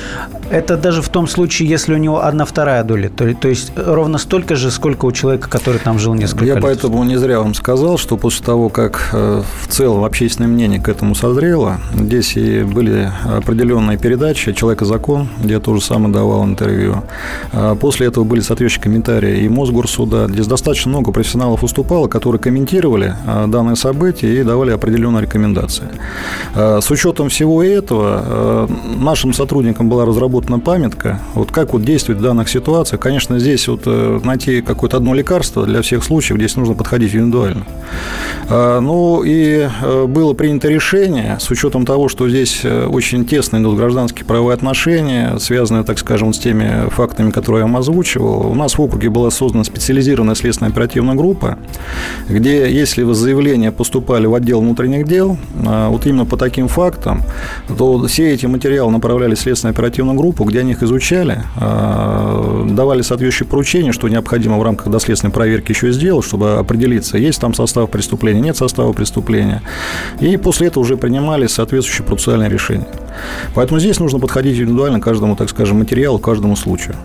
Это 0.49 0.77
даже 0.77 1.01
в 1.01 1.09
том 1.09 1.27
случае, 1.27 1.67
если 1.67 1.93
у 1.93 1.97
него 1.97 2.23
одна 2.23 2.45
вторая 2.45 2.83
доля. 2.83 3.09
То, 3.09 3.33
то 3.33 3.49
есть 3.49 3.73
ровно 3.75 4.17
столько 4.17 4.55
же, 4.55 4.71
сколько 4.71 5.05
у 5.05 5.11
человека, 5.11 5.49
который 5.49 5.79
там 5.79 5.99
жил 5.99 6.13
несколько 6.13 6.45
Я 6.45 6.53
лет. 6.53 6.63
Я 6.63 6.69
поэтому 6.69 7.03
не 7.03 7.17
зря 7.17 7.39
вам 7.39 7.53
сказал, 7.53 7.97
что 7.97 8.17
после 8.17 8.45
того, 8.45 8.69
как 8.69 9.09
в 9.11 9.67
целом 9.67 10.03
общественное 10.03 10.47
мнение 10.47 10.79
к 10.79 10.87
этому 10.87 11.15
созрело, 11.15 11.77
здесь 11.93 12.37
и 12.37 12.63
были 12.63 13.11
определенные 13.25 13.97
передачи 13.97 14.53
«Человек 14.53 14.81
и 14.83 14.85
закон», 14.85 15.24
я 15.43 15.59
тоже 15.59 15.81
сам 15.81 16.11
давал 16.11 16.45
интервью. 16.45 17.03
А 17.51 17.75
после 17.75 18.07
этого 18.07 18.23
были 18.23 18.41
соответствующие 18.41 18.83
комментарии 18.83 19.43
и 19.43 19.49
Мосгорсуда. 19.49 20.27
Здесь 20.27 20.47
достаточно 20.47 20.89
много 20.89 21.11
профессионалов 21.11 21.61
выступало, 21.61 22.07
которые 22.07 22.39
комментировали 22.39 23.15
а, 23.25 23.47
данное 23.47 23.75
событие 23.75 24.39
и 24.39 24.43
давали 24.43 24.71
определенные 24.71 25.23
рекомендации. 25.23 25.85
А, 26.55 26.79
с 26.81 26.89
учетом 26.91 27.29
всего 27.29 27.63
этого 27.63 28.67
нашим 28.97 29.33
сотрудникам 29.33 29.89
была 29.89 30.05
разработана 30.05 30.59
памятка, 30.59 31.19
вот 31.33 31.51
как 31.51 31.73
вот 31.73 31.83
действовать 31.83 32.19
в 32.19 32.23
данных 32.23 32.49
ситуациях. 32.49 33.01
Конечно, 33.01 33.39
здесь 33.39 33.67
вот 33.67 33.81
э, 33.85 34.19
найти 34.23 34.61
какое-то 34.61 34.97
одно 34.97 35.13
лекарство 35.13 35.65
для 35.65 35.81
всех 35.81 36.03
случаев, 36.03 36.37
здесь 36.37 36.55
нужно 36.55 36.73
подходить 36.73 37.13
индивидуально. 37.13 37.65
Ну 38.49 39.23
и 39.23 39.67
э, 39.81 40.05
было 40.05 40.33
принято 40.33 40.67
решение, 40.67 41.37
с 41.39 41.49
учетом 41.49 41.85
того, 41.85 42.09
что 42.09 42.29
здесь 42.29 42.61
э, 42.63 42.85
очень 42.85 43.25
тесные 43.25 43.61
идут 43.61 43.77
гражданские 43.77 44.25
правовые 44.25 44.53
отношения, 44.53 45.14
преступления, 45.15 45.39
связанные, 45.39 45.83
так 45.83 45.99
скажем, 45.99 46.33
с 46.33 46.39
теми 46.39 46.89
фактами, 46.89 47.31
которые 47.31 47.61
я 47.61 47.65
вам 47.65 47.77
озвучивал. 47.77 48.47
У 48.51 48.55
нас 48.55 48.77
в 48.77 48.81
округе 48.81 49.09
была 49.09 49.31
создана 49.31 49.63
специализированная 49.63 50.35
следственная 50.35 50.71
оперативная 50.71 51.15
группа, 51.15 51.57
где, 52.29 52.71
если 52.71 53.03
заявления 53.13 53.71
поступали 53.71 54.25
в 54.25 54.35
отдел 54.35 54.61
внутренних 54.61 55.07
дел, 55.07 55.37
а, 55.65 55.89
вот 55.89 56.05
именно 56.05 56.25
по 56.25 56.37
таким 56.37 56.67
фактам, 56.67 57.21
то 57.77 58.05
все 58.07 58.33
эти 58.33 58.45
материалы 58.45 58.91
направляли 58.91 59.35
в 59.35 59.39
следственную 59.39 59.73
оперативную 59.73 60.17
группу, 60.17 60.43
где 60.43 60.59
они 60.59 60.71
их 60.71 60.83
изучали, 60.83 61.43
а, 61.57 62.65
давали 62.69 63.01
соответствующие 63.01 63.47
поручения, 63.47 63.91
что 63.91 64.07
необходимо 64.09 64.57
в 64.57 64.63
рамках 64.63 64.87
доследственной 64.87 65.33
проверки 65.33 65.71
еще 65.71 65.91
сделать, 65.91 66.25
чтобы 66.25 66.57
определиться, 66.57 67.17
есть 67.17 67.39
там 67.39 67.53
состав 67.53 67.89
преступления, 67.89 68.41
нет 68.41 68.57
состава 68.57 68.93
преступления. 68.93 69.61
И 70.19 70.37
после 70.37 70.67
этого 70.67 70.83
уже 70.83 70.97
принимали 70.97 71.47
соответствующие 71.47 72.05
процессуальные 72.05 72.49
решения. 72.49 72.87
Поэтому 73.53 73.79
здесь 73.79 73.99
нужно 73.99 74.19
подходить 74.19 74.57
индивидуально 74.57 74.99
каждому, 74.99 75.35
так 75.35 75.49
скажем, 75.49 75.79
материалу, 75.79 76.19
каждому 76.19 76.55
случаю. 76.55 76.95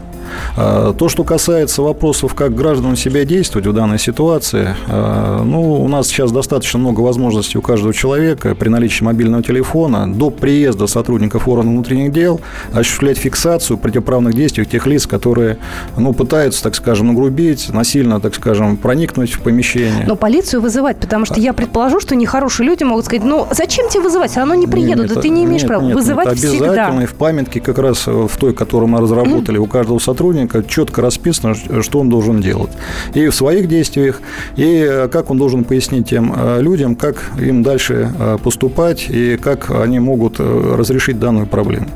А, 0.56 0.92
то, 0.92 1.08
что 1.08 1.24
касается 1.24 1.82
вопросов, 1.82 2.34
как 2.34 2.54
гражданам 2.54 2.96
себя 2.96 3.24
действовать 3.24 3.66
в 3.66 3.72
данной 3.72 3.98
ситуации, 3.98 4.74
а, 4.88 5.42
ну, 5.42 5.82
у 5.82 5.88
нас 5.88 6.08
сейчас 6.08 6.32
достаточно 6.32 6.78
много 6.78 7.00
возможностей 7.00 7.58
у 7.58 7.62
каждого 7.62 7.92
человека 7.92 8.54
при 8.54 8.68
наличии 8.68 9.04
мобильного 9.04 9.42
телефона 9.42 10.12
до 10.12 10.30
приезда 10.30 10.86
сотрудников 10.86 11.48
органов 11.48 11.72
внутренних 11.72 12.12
дел 12.12 12.40
осуществлять 12.72 13.18
фиксацию 13.18 13.78
противоправных 13.78 14.34
действий 14.34 14.64
тех 14.64 14.86
лиц, 14.86 15.06
которые 15.06 15.58
ну, 15.96 16.12
пытаются, 16.12 16.62
так 16.62 16.74
скажем, 16.74 17.08
нагрубить, 17.08 17.68
насильно, 17.72 18.20
так 18.20 18.34
скажем, 18.34 18.76
проникнуть 18.76 19.32
в 19.32 19.40
помещение. 19.40 20.04
Но 20.06 20.16
полицию 20.16 20.60
вызывать, 20.60 20.98
потому 20.98 21.24
что 21.24 21.40
я 21.40 21.52
предположу, 21.52 22.00
что 22.00 22.14
нехорошие 22.14 22.66
люди 22.66 22.84
могут 22.84 23.04
сказать, 23.06 23.24
ну, 23.24 23.46
зачем 23.50 23.88
тебе 23.88 24.02
вызывать? 24.02 24.36
Оно 24.36 24.54
не 24.54 24.66
приедут, 24.66 25.06
нет, 25.06 25.14
да 25.14 25.20
ты 25.20 25.28
не 25.28 25.44
имеешь 25.44 25.62
нет, 25.62 25.68
права. 25.68 25.82
Нет, 25.82 25.94
вызывать 25.94 26.26
нет, 26.26 26.38
обязательно 26.38 26.72
всегда. 26.72 27.02
и 27.02 27.06
в 27.06 27.14
памятке 27.14 27.60
как 27.60 27.78
раз 27.78 28.06
в 28.06 28.30
той, 28.38 28.54
которую 28.54 28.88
мы 28.88 29.00
разработали, 29.00 29.58
у 29.58 29.66
каждого 29.66 29.98
сотрудника 29.98 30.19
сотрудника 30.20 30.62
четко 30.62 31.00
расписано, 31.00 31.54
что 31.80 31.98
он 31.98 32.10
должен 32.10 32.42
делать. 32.42 32.70
И 33.14 33.28
в 33.28 33.34
своих 33.34 33.68
действиях, 33.68 34.20
и 34.54 34.86
э, 34.86 35.08
как 35.08 35.30
он 35.30 35.38
должен 35.38 35.64
пояснить 35.64 36.10
тем 36.10 36.34
э, 36.36 36.60
людям, 36.60 36.94
как 36.94 37.24
им 37.40 37.62
дальше 37.62 38.12
э, 38.18 38.36
поступать 38.44 39.06
и 39.08 39.38
как 39.38 39.70
они 39.70 39.98
могут 39.98 40.38
разрешить 40.38 41.18
данную 41.18 41.46
проблему. 41.46 41.86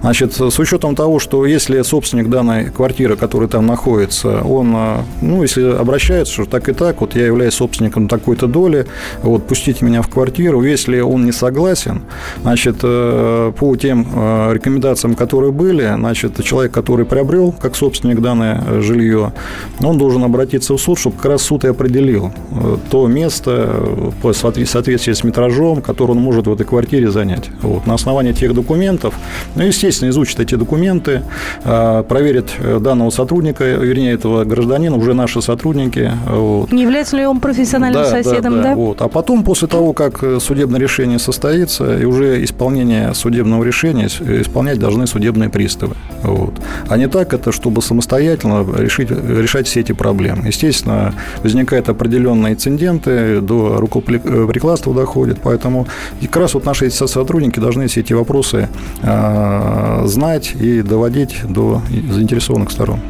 Значит, 0.00 0.32
с 0.32 0.58
учетом 0.58 0.94
того, 0.94 1.18
что 1.18 1.44
если 1.44 1.82
собственник 1.82 2.30
данной 2.30 2.70
квартиры, 2.70 3.16
который 3.16 3.48
там 3.48 3.66
находится, 3.66 4.40
он, 4.42 4.74
ну, 5.20 5.42
если 5.42 5.64
обращается, 5.64 6.32
что 6.32 6.44
так 6.46 6.70
и 6.70 6.72
так, 6.72 7.02
вот 7.02 7.14
я 7.16 7.26
являюсь 7.26 7.54
собственником 7.54 8.08
такой-то 8.08 8.46
доли, 8.46 8.86
вот 9.22 9.46
пустите 9.46 9.84
меня 9.84 10.00
в 10.00 10.08
квартиру, 10.08 10.62
если 10.62 11.00
он 11.00 11.26
не 11.26 11.32
согласен, 11.32 12.02
значит, 12.42 12.80
по 12.80 13.76
тем 13.78 14.06
рекомендациям, 14.52 15.14
которые 15.14 15.52
были, 15.52 15.92
значит, 15.94 16.42
человек, 16.42 16.72
который 16.72 17.04
приобрел 17.04 17.54
как 17.58 17.76
собственник 17.76 18.20
данное 18.20 18.62
э, 18.66 18.80
жилье, 18.80 19.32
он 19.80 19.98
должен 19.98 20.24
обратиться 20.24 20.74
в 20.74 20.78
суд, 20.78 20.98
чтобы 20.98 21.16
как 21.16 21.26
раз 21.26 21.42
суд 21.42 21.64
и 21.64 21.68
определил 21.68 22.32
э, 22.50 22.76
то 22.90 23.06
место 23.06 23.66
э, 23.68 24.10
по 24.22 24.32
соответствии 24.32 25.12
с 25.12 25.24
метражом, 25.24 25.82
который 25.82 26.12
он 26.12 26.18
может 26.18 26.46
в 26.46 26.52
этой 26.52 26.64
квартире 26.64 27.10
занять. 27.10 27.50
Вот. 27.62 27.86
На 27.86 27.94
основании 27.94 28.32
тех 28.32 28.54
документов, 28.54 29.14
ну, 29.54 29.64
естественно, 29.64 30.10
изучит 30.10 30.40
эти 30.40 30.54
документы, 30.54 31.22
проверит 31.62 32.52
данного 32.80 33.10
сотрудника, 33.10 33.64
вернее, 33.64 34.12
этого 34.12 34.44
гражданина, 34.44 34.96
уже 34.96 35.14
наши 35.14 35.42
сотрудники. 35.42 36.10
Вот. 36.26 36.72
Не 36.72 36.82
является 36.82 37.16
ли 37.16 37.26
он 37.26 37.40
профессиональным 37.40 38.02
да, 38.02 38.10
соседом, 38.10 38.56
да? 38.56 38.62
да? 38.62 38.68
да? 38.70 38.74
Вот. 38.74 39.02
А 39.02 39.08
потом, 39.08 39.44
после 39.44 39.68
того, 39.68 39.92
как 39.92 40.22
судебное 40.40 40.80
решение 40.80 41.18
состоится, 41.18 41.98
и 41.98 42.04
уже 42.04 42.44
исполнение 42.44 43.14
судебного 43.14 43.64
решения 43.64 44.06
исполнять 44.06 44.78
должны 44.78 45.06
судебные 45.06 45.48
приставы. 45.48 45.94
Вот. 46.22 46.54
А 46.88 46.96
не 46.96 47.08
так 47.08 47.32
это, 47.32 47.47
чтобы 47.52 47.82
самостоятельно 47.82 48.66
решить, 48.76 49.10
решать 49.10 49.66
все 49.66 49.80
эти 49.80 49.92
проблемы. 49.92 50.46
Естественно, 50.46 51.14
возникают 51.42 51.88
определенные 51.88 52.54
инциденты, 52.54 53.40
до 53.40 53.76
рукоприкладства 53.78 54.94
доходит, 54.94 55.38
поэтому 55.42 55.86
как 56.22 56.36
раз 56.36 56.54
вот 56.54 56.64
наши 56.64 56.90
сотрудники 56.90 57.60
должны 57.60 57.86
все 57.86 58.00
эти 58.00 58.12
вопросы 58.12 58.68
э, 59.02 60.02
знать 60.06 60.52
и 60.54 60.82
доводить 60.82 61.42
до 61.48 61.82
заинтересованных 62.10 62.70
сторон. 62.70 63.00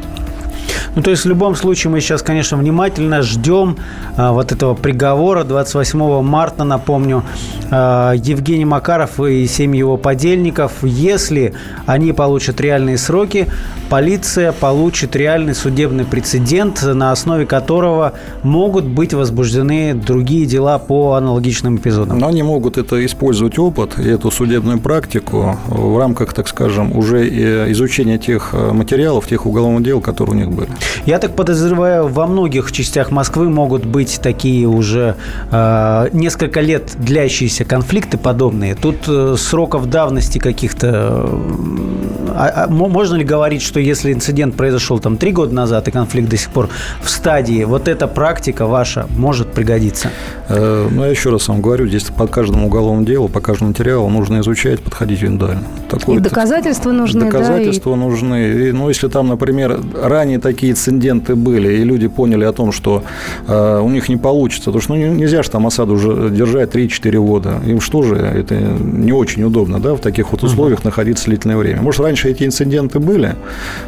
Ну, 0.95 1.01
то 1.01 1.11
есть, 1.11 1.23
в 1.23 1.27
любом 1.27 1.55
случае, 1.55 1.91
мы 1.91 2.01
сейчас, 2.01 2.21
конечно, 2.21 2.57
внимательно 2.57 3.21
ждем 3.21 3.77
а, 4.17 4.31
вот 4.31 4.51
этого 4.51 4.73
приговора 4.73 5.43
28 5.43 6.21
марта, 6.21 6.63
напомню, 6.63 7.23
а, 7.71 8.13
Евгений 8.13 8.65
Макаров 8.65 9.19
и 9.19 9.45
семь 9.47 9.75
его 9.75 9.97
подельников. 9.97 10.83
Если 10.83 11.53
они 11.85 12.11
получат 12.13 12.59
реальные 12.59 12.97
сроки, 12.97 13.47
полиция 13.89 14.51
получит 14.51 15.15
реальный 15.15 15.53
судебный 15.53 16.05
прецедент, 16.05 16.81
на 16.83 17.11
основе 17.11 17.45
которого 17.45 18.13
могут 18.43 18.85
быть 18.85 19.13
возбуждены 19.13 19.93
другие 19.93 20.45
дела 20.45 20.79
по 20.79 21.13
аналогичным 21.13 21.77
эпизодам. 21.77 22.17
Но 22.17 22.27
они 22.27 22.43
могут 22.43 22.77
это 22.77 23.05
использовать 23.05 23.59
опыт 23.59 23.99
и 23.99 24.07
эту 24.09 24.31
судебную 24.31 24.79
практику 24.79 25.57
в 25.67 25.97
рамках, 25.97 26.33
так 26.33 26.47
скажем, 26.47 26.97
уже 26.97 27.27
изучения 27.71 28.17
тех 28.17 28.49
э, 28.53 28.71
материалов, 28.71 29.27
тех 29.27 29.45
уголовных 29.45 29.83
дел, 29.83 30.01
которые 30.01 30.35
у 30.35 30.39
них 30.39 30.49
были. 30.49 30.69
Я 31.05 31.19
так 31.19 31.35
подозреваю, 31.35 32.07
во 32.07 32.27
многих 32.27 32.71
частях 32.71 33.11
Москвы 33.11 33.49
могут 33.49 33.85
быть 33.85 34.19
такие 34.21 34.67
уже 34.67 35.15
э, 35.51 36.09
несколько 36.13 36.61
лет 36.61 36.93
длящиеся 36.99 37.65
конфликты 37.65 38.17
подобные, 38.17 38.75
тут 38.75 38.97
э, 39.07 39.35
сроков 39.37 39.85
давности 39.89 40.37
каких-то... 40.39 40.87
э, 41.27 42.33
а- 42.35 42.65
а 42.65 42.67
мо- 42.69 42.87
можно 42.89 43.15
ли 43.15 43.23
говорить, 43.23 43.61
что 43.61 43.79
если 43.79 44.13
инцидент 44.13 44.55
произошел 44.55 44.99
там 44.99 45.17
три 45.17 45.31
года 45.31 45.53
назад, 45.53 45.87
и 45.87 45.91
конфликт 45.91 46.29
до 46.29 46.37
сих 46.37 46.49
пор 46.51 46.69
в 47.01 47.09
стадии, 47.09 47.63
вот 47.63 47.87
эта 47.87 48.07
практика 48.07 48.67
ваша 48.67 49.07
может 49.17 49.51
пригодиться? 49.53 50.09
Э, 50.47 50.87
Ну, 50.91 51.03
я 51.03 51.09
еще 51.09 51.29
раз 51.29 51.47
вам 51.47 51.61
говорю, 51.61 51.87
здесь 51.87 52.03
по 52.03 52.27
каждому 52.27 52.67
уголовному 52.67 53.05
делу, 53.05 53.27
по 53.29 53.39
каждому 53.41 53.69
материалу 53.69 54.09
нужно 54.09 54.39
изучать, 54.41 54.79
подходить 54.81 55.23
индивидуально. 55.23 55.63
Такое- 55.89 56.17
И 56.17 56.19
доказательства 56.19 56.91
нужны, 56.91 57.21
да, 57.21 57.27
и- 57.27 57.31
Доказательства 57.31 57.95
нужны. 57.95 58.35
И, 58.67 58.71
ну, 58.71 58.89
если 58.89 59.07
там, 59.07 59.27
например, 59.27 59.79
ранее 60.01 60.39
такие 60.39 60.68
инциденты 60.71 61.35
были, 61.35 61.73
и 61.77 61.83
люди 61.83 62.07
поняли 62.07 62.43
о 62.45 62.51
том, 62.51 62.71
что 62.71 63.03
э, 63.47 63.79
у 63.83 63.89
них 63.89 64.09
не 64.09 64.17
получится, 64.17 64.65
потому 64.65 64.81
что 64.81 64.93
ну, 64.93 64.99
не- 64.99 65.21
нельзя 65.21 65.43
же 65.43 65.49
там 65.49 65.67
осаду 65.67 65.93
уже 65.93 66.29
держать 66.29 66.73
3-4 66.75 67.19
года. 67.19 67.59
Им 67.65 67.81
что 67.81 68.03
же, 68.03 68.15
это 68.15 68.55
не 68.55 69.11
очень 69.11 69.43
удобно, 69.43 69.79
да, 69.79 69.93
в 69.93 69.99
таких 69.99 70.31
вот 70.31 70.43
условиях 70.43 70.83
находиться 70.83 71.25
длительное 71.25 71.57
время. 71.57 71.81
Может, 71.81 72.01
раньше 72.01 72.29
эти 72.29 72.43
инциденты 72.43 72.99
были, 72.99 73.35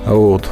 вот, 0.06 0.50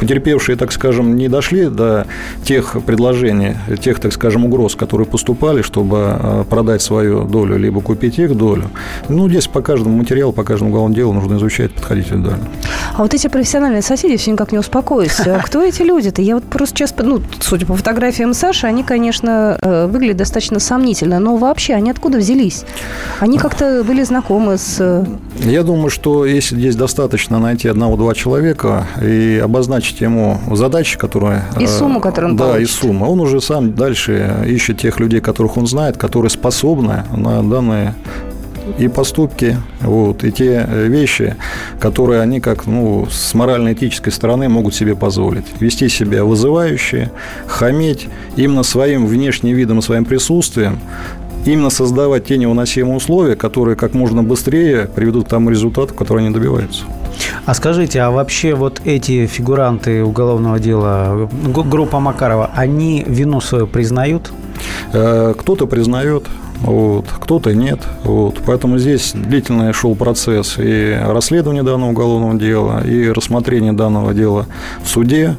потерпевшие, 0.00 0.56
так 0.56 0.72
скажем, 0.72 1.16
не 1.16 1.28
дошли 1.28 1.66
до 1.66 2.06
тех 2.44 2.76
предложений, 2.84 3.56
тех, 3.82 4.00
так 4.00 4.12
скажем, 4.12 4.44
угроз, 4.44 4.74
которые 4.74 5.06
поступали, 5.06 5.62
чтобы 5.62 6.16
э, 6.18 6.44
продать 6.48 6.82
свою 6.82 7.24
долю, 7.24 7.56
либо 7.56 7.80
купить 7.80 8.18
их 8.18 8.36
долю. 8.36 8.64
Ну, 9.08 9.28
здесь 9.28 9.46
по 9.46 9.62
каждому 9.62 9.96
материалу, 9.96 10.32
по 10.32 10.44
каждому 10.44 10.70
уголовному 10.70 10.94
делу 10.94 11.12
нужно 11.12 11.36
изучать, 11.36 11.72
подходить 11.72 12.08
индивидуально. 12.08 12.44
А 12.94 13.02
вот 13.02 13.14
эти 13.14 13.28
профессиональные 13.28 13.82
соседи 13.82 14.16
все 14.16 14.32
никак 14.32 14.52
не 14.52 14.58
успокоятся. 14.58 15.35
А 15.36 15.40
Кто 15.40 15.62
эти 15.62 15.82
люди-то? 15.82 16.22
Я 16.22 16.36
вот 16.36 16.44
просто 16.44 16.78
сейчас, 16.78 16.94
ну, 16.98 17.20
судя 17.40 17.66
по 17.66 17.74
фотографиям 17.76 18.32
Саши, 18.32 18.66
они, 18.66 18.82
конечно, 18.82 19.58
э, 19.60 19.86
выглядят 19.86 20.16
достаточно 20.16 20.58
сомнительно, 20.60 21.18
но 21.18 21.36
вообще 21.36 21.74
они 21.74 21.90
откуда 21.90 22.16
взялись? 22.16 22.64
Они 23.20 23.36
как-то 23.36 23.84
были 23.86 24.02
знакомы 24.02 24.56
с... 24.56 24.76
э, 24.80 25.04
Я 25.40 25.62
думаю, 25.62 25.90
что 25.90 26.24
если 26.24 26.56
здесь 26.56 26.74
достаточно 26.74 27.38
найти 27.38 27.68
одного-два 27.68 28.14
человека 28.14 28.86
и 29.02 29.38
обозначить 29.44 30.00
ему 30.00 30.40
задачи, 30.52 30.96
которые... 30.96 31.42
И 31.60 31.64
э, 31.64 31.66
сумму, 31.66 32.00
которую 32.00 32.30
он 32.30 32.36
Да, 32.38 32.44
получит. 32.52 32.68
и 32.68 32.72
сумму. 32.72 33.10
Он 33.10 33.20
уже 33.20 33.42
сам 33.42 33.74
дальше 33.74 34.42
ищет 34.46 34.78
тех 34.80 34.98
людей, 35.00 35.20
которых 35.20 35.58
он 35.58 35.66
знает, 35.66 35.98
которые 35.98 36.30
способны 36.30 37.04
на 37.14 37.42
данные 37.42 37.94
и 38.78 38.88
поступки, 38.88 39.56
вот, 39.80 40.24
и 40.24 40.32
те 40.32 40.66
э, 40.68 40.86
вещи, 40.88 41.36
которые 41.80 42.20
они 42.20 42.40
как 42.40 42.66
ну, 42.66 43.06
с 43.10 43.34
морально-этической 43.34 44.12
стороны 44.12 44.48
могут 44.48 44.74
себе 44.74 44.94
позволить. 44.94 45.44
Вести 45.60 45.88
себя 45.88 46.24
вызывающе, 46.24 47.10
хамить 47.46 48.08
именно 48.36 48.62
своим 48.62 49.06
внешним 49.06 49.54
видом 49.54 49.78
и 49.78 49.82
своим 49.82 50.04
присутствием, 50.04 50.78
именно 51.44 51.70
создавать 51.70 52.26
те 52.26 52.38
невыносимые 52.38 52.96
условия, 52.96 53.36
которые 53.36 53.76
как 53.76 53.94
можно 53.94 54.22
быстрее 54.22 54.86
приведут 54.86 55.26
к 55.26 55.28
тому 55.28 55.50
результату, 55.50 55.94
который 55.94 56.24
они 56.24 56.34
добиваются. 56.34 56.84
А 57.44 57.54
скажите, 57.54 58.00
а 58.00 58.10
вообще 58.10 58.54
вот 58.54 58.80
эти 58.84 59.26
фигуранты 59.26 60.02
уголовного 60.04 60.58
дела, 60.58 61.28
группа 61.44 62.00
Макарова, 62.00 62.50
они 62.54 63.04
вину 63.06 63.40
свою 63.40 63.66
признают? 63.66 64.32
Э, 64.92 65.34
Кто-то 65.38 65.66
признает, 65.66 66.24
вот, 66.60 67.06
кто-то 67.20 67.54
нет. 67.54 67.80
Вот. 68.04 68.40
Поэтому 68.46 68.78
здесь 68.78 69.12
длительный 69.14 69.72
шел 69.72 69.94
процесс 69.94 70.56
и 70.58 70.98
расследование 71.00 71.62
данного 71.62 71.90
уголовного 71.90 72.34
дела, 72.34 72.82
и 72.84 73.08
рассмотрение 73.10 73.72
данного 73.72 74.14
дела 74.14 74.46
в 74.82 74.88
суде. 74.88 75.36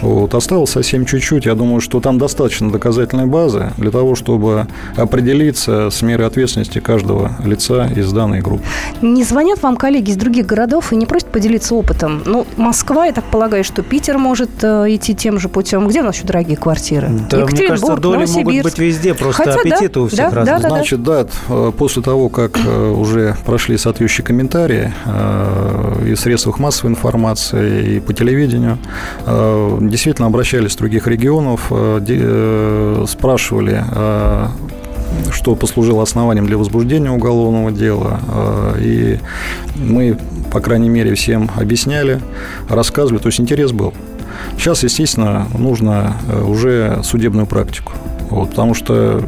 Вот. 0.00 0.34
Осталось 0.34 0.70
совсем 0.70 1.04
чуть-чуть. 1.04 1.46
Я 1.46 1.54
думаю, 1.54 1.80
что 1.80 2.00
там 2.00 2.18
достаточно 2.18 2.70
доказательной 2.70 3.26
базы 3.26 3.70
для 3.76 3.90
того, 3.90 4.14
чтобы 4.14 4.66
определиться 4.96 5.90
с 5.90 6.02
мерой 6.02 6.26
ответственности 6.26 6.78
каждого 6.78 7.32
лица 7.44 7.86
из 7.86 8.12
данной 8.12 8.40
группы. 8.40 8.64
Не 9.02 9.24
звонят 9.24 9.62
вам 9.62 9.76
коллеги 9.76 10.10
из 10.10 10.16
других 10.16 10.46
городов 10.46 10.92
и 10.92 10.96
не 10.96 11.06
просят 11.06 11.28
поделиться 11.28 11.74
опытом? 11.74 12.22
Ну, 12.24 12.46
Москва, 12.56 13.06
я 13.06 13.12
так 13.12 13.24
полагаю, 13.24 13.64
что 13.64 13.82
Питер 13.82 14.18
может 14.18 14.50
э, 14.62 14.86
идти 14.88 15.14
тем 15.14 15.38
же 15.38 15.48
путем. 15.48 15.88
Где 15.88 16.00
у 16.00 16.04
нас 16.04 16.16
еще 16.16 16.26
дорогие 16.26 16.56
квартиры? 16.56 17.08
Да, 17.30 17.46
мне 17.46 17.68
кажется, 17.68 17.96
доли 17.96 18.26
могут 18.26 18.62
быть 18.62 18.78
везде, 18.78 19.14
просто 19.14 19.42
Хотя 19.44 19.54
да, 19.54 19.60
аппетиты 19.60 20.00
у 20.00 20.08
всех 20.08 20.30
да, 20.30 20.36
разные. 20.36 20.58
да, 20.58 20.59
да, 20.62 20.68
да. 20.68 20.74
Значит, 20.76 21.02
да, 21.02 21.26
э, 21.48 21.72
после 21.76 22.02
того, 22.02 22.28
как 22.28 22.58
э, 22.64 22.90
уже 22.90 23.36
прошли 23.44 23.76
соответствующие 23.76 24.24
комментарии 24.24 24.92
э, 25.04 26.06
и 26.08 26.14
в 26.14 26.20
средствах 26.20 26.58
массовой 26.58 26.90
информации, 26.90 27.96
и 27.96 28.00
по 28.00 28.12
телевидению, 28.12 28.78
действительно 29.80 30.26
обращались 30.26 30.72
с 30.72 30.76
других 30.76 31.06
регионов, 31.06 31.72
спрашивали, 33.08 33.84
что 35.32 35.54
послужило 35.54 36.02
основанием 36.02 36.46
для 36.46 36.56
возбуждения 36.56 37.10
уголовного 37.10 37.70
дела. 37.70 38.20
И 38.78 39.18
мы, 39.76 40.18
по 40.52 40.60
крайней 40.60 40.88
мере, 40.88 41.14
всем 41.14 41.50
объясняли, 41.56 42.20
рассказывали, 42.68 43.20
то 43.20 43.28
есть 43.28 43.40
интерес 43.40 43.72
был. 43.72 43.92
Сейчас, 44.56 44.82
естественно, 44.82 45.46
нужно 45.56 46.16
уже 46.46 47.00
судебную 47.02 47.46
практику. 47.46 47.92
Вот, 48.30 48.50
потому 48.50 48.74
что, 48.74 49.22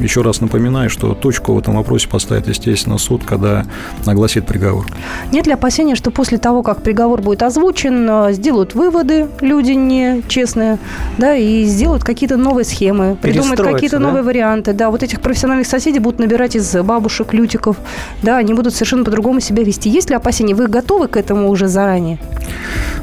еще 0.00 0.22
раз 0.22 0.40
напоминаю, 0.40 0.90
что 0.90 1.14
точку 1.14 1.54
в 1.54 1.58
этом 1.58 1.76
вопросе 1.76 2.08
поставит, 2.08 2.48
естественно, 2.48 2.98
суд, 2.98 3.22
когда 3.24 3.64
огласит 4.04 4.46
приговор. 4.46 4.86
Нет 5.32 5.46
ли 5.46 5.52
опасения, 5.52 5.94
что 5.94 6.10
после 6.10 6.38
того, 6.38 6.62
как 6.62 6.82
приговор 6.82 7.22
будет 7.22 7.42
озвучен, 7.42 8.08
э, 8.10 8.32
сделают 8.32 8.74
выводы 8.74 9.28
люди 9.40 9.72
нечестные, 9.72 10.78
да, 11.18 11.36
и 11.36 11.64
сделают 11.64 12.02
какие-то 12.02 12.36
новые 12.36 12.64
схемы, 12.64 13.16
придумают 13.20 13.60
какие-то 13.60 13.98
да? 13.98 14.02
новые 14.02 14.22
варианты. 14.22 14.72
Да, 14.72 14.90
вот 14.90 15.02
этих 15.02 15.20
профессиональных 15.20 15.66
соседей 15.66 16.00
будут 16.00 16.18
набирать 16.18 16.56
из 16.56 16.74
бабушек, 16.82 17.32
лютиков, 17.32 17.76
да, 18.22 18.38
они 18.38 18.54
будут 18.54 18.74
совершенно 18.74 19.04
по-другому 19.04 19.40
себя 19.40 19.62
вести. 19.62 19.88
Есть 19.88 20.10
ли 20.10 20.16
опасения? 20.16 20.54
Вы 20.54 20.66
готовы 20.66 21.06
к 21.06 21.16
этому 21.16 21.48
уже 21.48 21.68
заранее? 21.68 22.18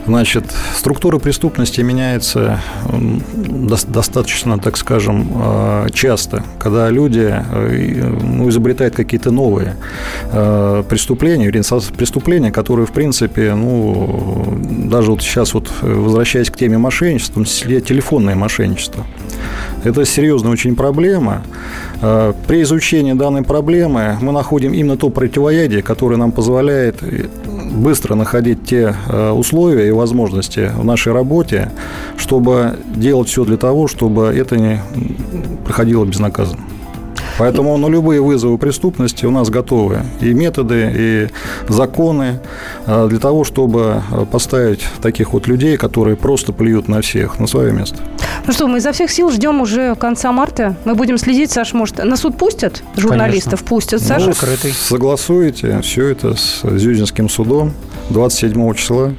Значит, 0.07 0.45
структура 0.77 1.17
преступности 1.17 1.81
меняется 1.81 2.61
достаточно, 3.87 4.59
так 4.59 4.77
скажем, 4.77 5.27
э, 5.33 5.87
часто, 5.93 6.43
когда 6.59 6.91
люди 6.91 7.33
э, 7.33 8.13
ну, 8.21 8.47
изобретают 8.49 8.95
какие-то 8.95 9.31
новые 9.31 9.75
э, 10.31 10.83
преступления, 10.87 11.51
преступления, 11.97 12.51
которые, 12.51 12.85
в 12.85 12.91
принципе, 12.91 13.55
ну, 13.55 14.59
даже 14.61 15.09
вот 15.09 15.23
сейчас 15.23 15.55
вот 15.55 15.71
возвращаясь 15.81 16.51
к 16.51 16.57
теме 16.57 16.77
мошенничества, 16.77 17.43
телефонное 17.43 18.35
мошенничество. 18.35 19.05
Это 19.83 20.05
серьезная 20.05 20.51
очень 20.51 20.75
проблема. 20.75 21.43
При 22.47 22.61
изучении 22.63 23.13
данной 23.13 23.43
проблемы 23.43 24.17
мы 24.21 24.31
находим 24.31 24.73
именно 24.73 24.97
то 24.97 25.09
противоядие, 25.09 25.81
которое 25.81 26.17
нам 26.17 26.31
позволяет 26.31 27.01
быстро 27.75 28.15
находить 28.15 28.65
те 28.65 28.95
э, 29.07 29.29
условия 29.31 29.87
и 29.87 29.91
возможности 29.91 30.71
в 30.75 30.83
нашей 30.83 31.13
работе, 31.13 31.71
чтобы 32.17 32.79
делать 32.95 33.27
все 33.27 33.45
для 33.45 33.57
того, 33.57 33.87
чтобы 33.87 34.25
это 34.25 34.57
не 34.57 34.81
проходило 35.65 36.05
безнаказанно. 36.05 36.63
Поэтому 37.37 37.77
на 37.77 37.87
любые 37.87 38.21
вызовы 38.21 38.57
преступности 38.57 39.25
у 39.25 39.31
нас 39.31 39.49
готовы 39.49 40.03
и 40.21 40.33
методы, 40.33 40.91
и 40.95 41.27
законы 41.67 42.39
э, 42.85 43.07
для 43.09 43.19
того, 43.19 43.43
чтобы 43.43 44.01
э, 44.11 44.25
поставить 44.31 44.85
таких 45.01 45.33
вот 45.33 45.47
людей, 45.47 45.77
которые 45.77 46.15
просто 46.15 46.53
плюют 46.53 46.87
на 46.87 47.01
всех, 47.01 47.39
на 47.39 47.47
свое 47.47 47.73
место. 47.73 47.97
Ну 48.47 48.53
что, 48.53 48.67
мы 48.67 48.77
изо 48.77 48.91
всех 48.91 49.11
сил 49.11 49.31
ждем 49.31 49.61
уже 49.61 49.95
конца 49.95 50.31
марта. 50.31 50.75
Мы 50.85 50.95
будем 50.95 51.17
следить, 51.17 51.51
Саш, 51.51 51.73
может, 51.73 51.97
на 51.97 52.15
суд 52.15 52.37
пустят? 52.37 52.83
Журналистов 52.95 53.63
пустят. 53.63 54.01
Ну, 54.01 54.07
Саша, 54.07 54.33
Закрытый. 54.33 54.71
Согласуете 54.71 55.81
все 55.81 56.07
это 56.07 56.35
с 56.35 56.61
Зюзинским 56.63 57.29
судом 57.29 57.73
27 58.09 58.73
числа. 58.75 59.13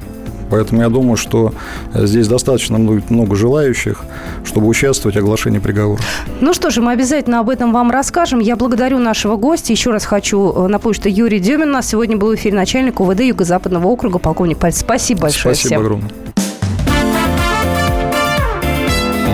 Поэтому 0.49 0.81
я 0.81 0.89
думаю, 0.89 1.17
что 1.17 1.53
здесь 1.93 2.27
достаточно 2.27 2.79
будет 2.79 3.09
много 3.09 3.35
желающих, 3.35 4.03
чтобы 4.43 4.67
участвовать 4.67 5.15
в 5.15 5.19
оглашении 5.19 5.59
приговора. 5.59 6.01
Ну 6.41 6.53
что 6.53 6.69
же, 6.69 6.81
мы 6.81 6.91
обязательно 6.91 7.39
об 7.39 7.49
этом 7.49 7.73
вам 7.73 7.91
расскажем. 7.91 8.39
Я 8.39 8.55
благодарю 8.55 8.99
нашего 8.99 9.35
гостя. 9.35 9.73
Еще 9.73 9.91
раз 9.91 10.05
хочу 10.05 10.53
э, 10.53 10.67
напомнить, 10.67 10.97
что 10.97 11.09
Юрий 11.09 11.39
Демин 11.39 11.69
у 11.69 11.73
нас 11.73 11.87
сегодня 11.87 12.17
был 12.17 12.31
в 12.31 12.35
эфире 12.35 12.55
начальник 12.55 12.99
УВД 12.99 13.21
Юго-Западного 13.21 13.87
округа, 13.87 14.19
полковник 14.19 14.57
Пальц. 14.57 14.79
Спасибо 14.79 15.21
большое 15.21 15.55
Спасибо 15.55 15.75
всем. 15.75 15.81
огромное. 15.81 16.11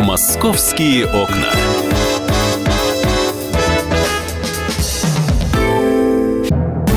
«Московские 0.06 1.06
окна». 1.06 1.50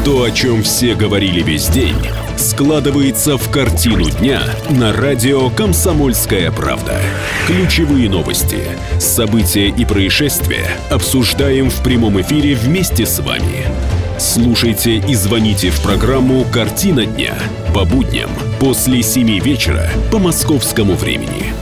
То, 0.05 0.23
о 0.23 0.31
чем 0.31 0.63
все 0.63 0.95
говорили 0.95 1.43
весь 1.43 1.69
день, 1.69 1.97
складывается 2.37 3.37
в 3.37 3.51
картину 3.51 4.11
дня 4.11 4.43
на 4.71 4.93
радио 4.93 5.51
«Комсомольская 5.51 6.51
правда». 6.51 7.01
Ключевые 7.47 8.09
новости, 8.09 8.59
события 8.99 9.69
и 9.69 9.85
происшествия 9.85 10.67
обсуждаем 10.91 11.71
в 11.71 11.83
прямом 11.83 12.21
эфире 12.21 12.55
вместе 12.55 13.07
с 13.07 13.21
вами. 13.21 13.67
Слушайте 14.19 14.97
и 14.97 15.15
звоните 15.15 15.71
в 15.71 15.81
программу 15.83 16.45
«Картина 16.53 17.05
дня» 17.05 17.35
по 17.75 17.85
будням 17.85 18.31
после 18.59 19.03
7 19.03 19.39
вечера 19.41 19.91
по 20.11 20.19
московскому 20.19 20.95
времени. 20.95 21.53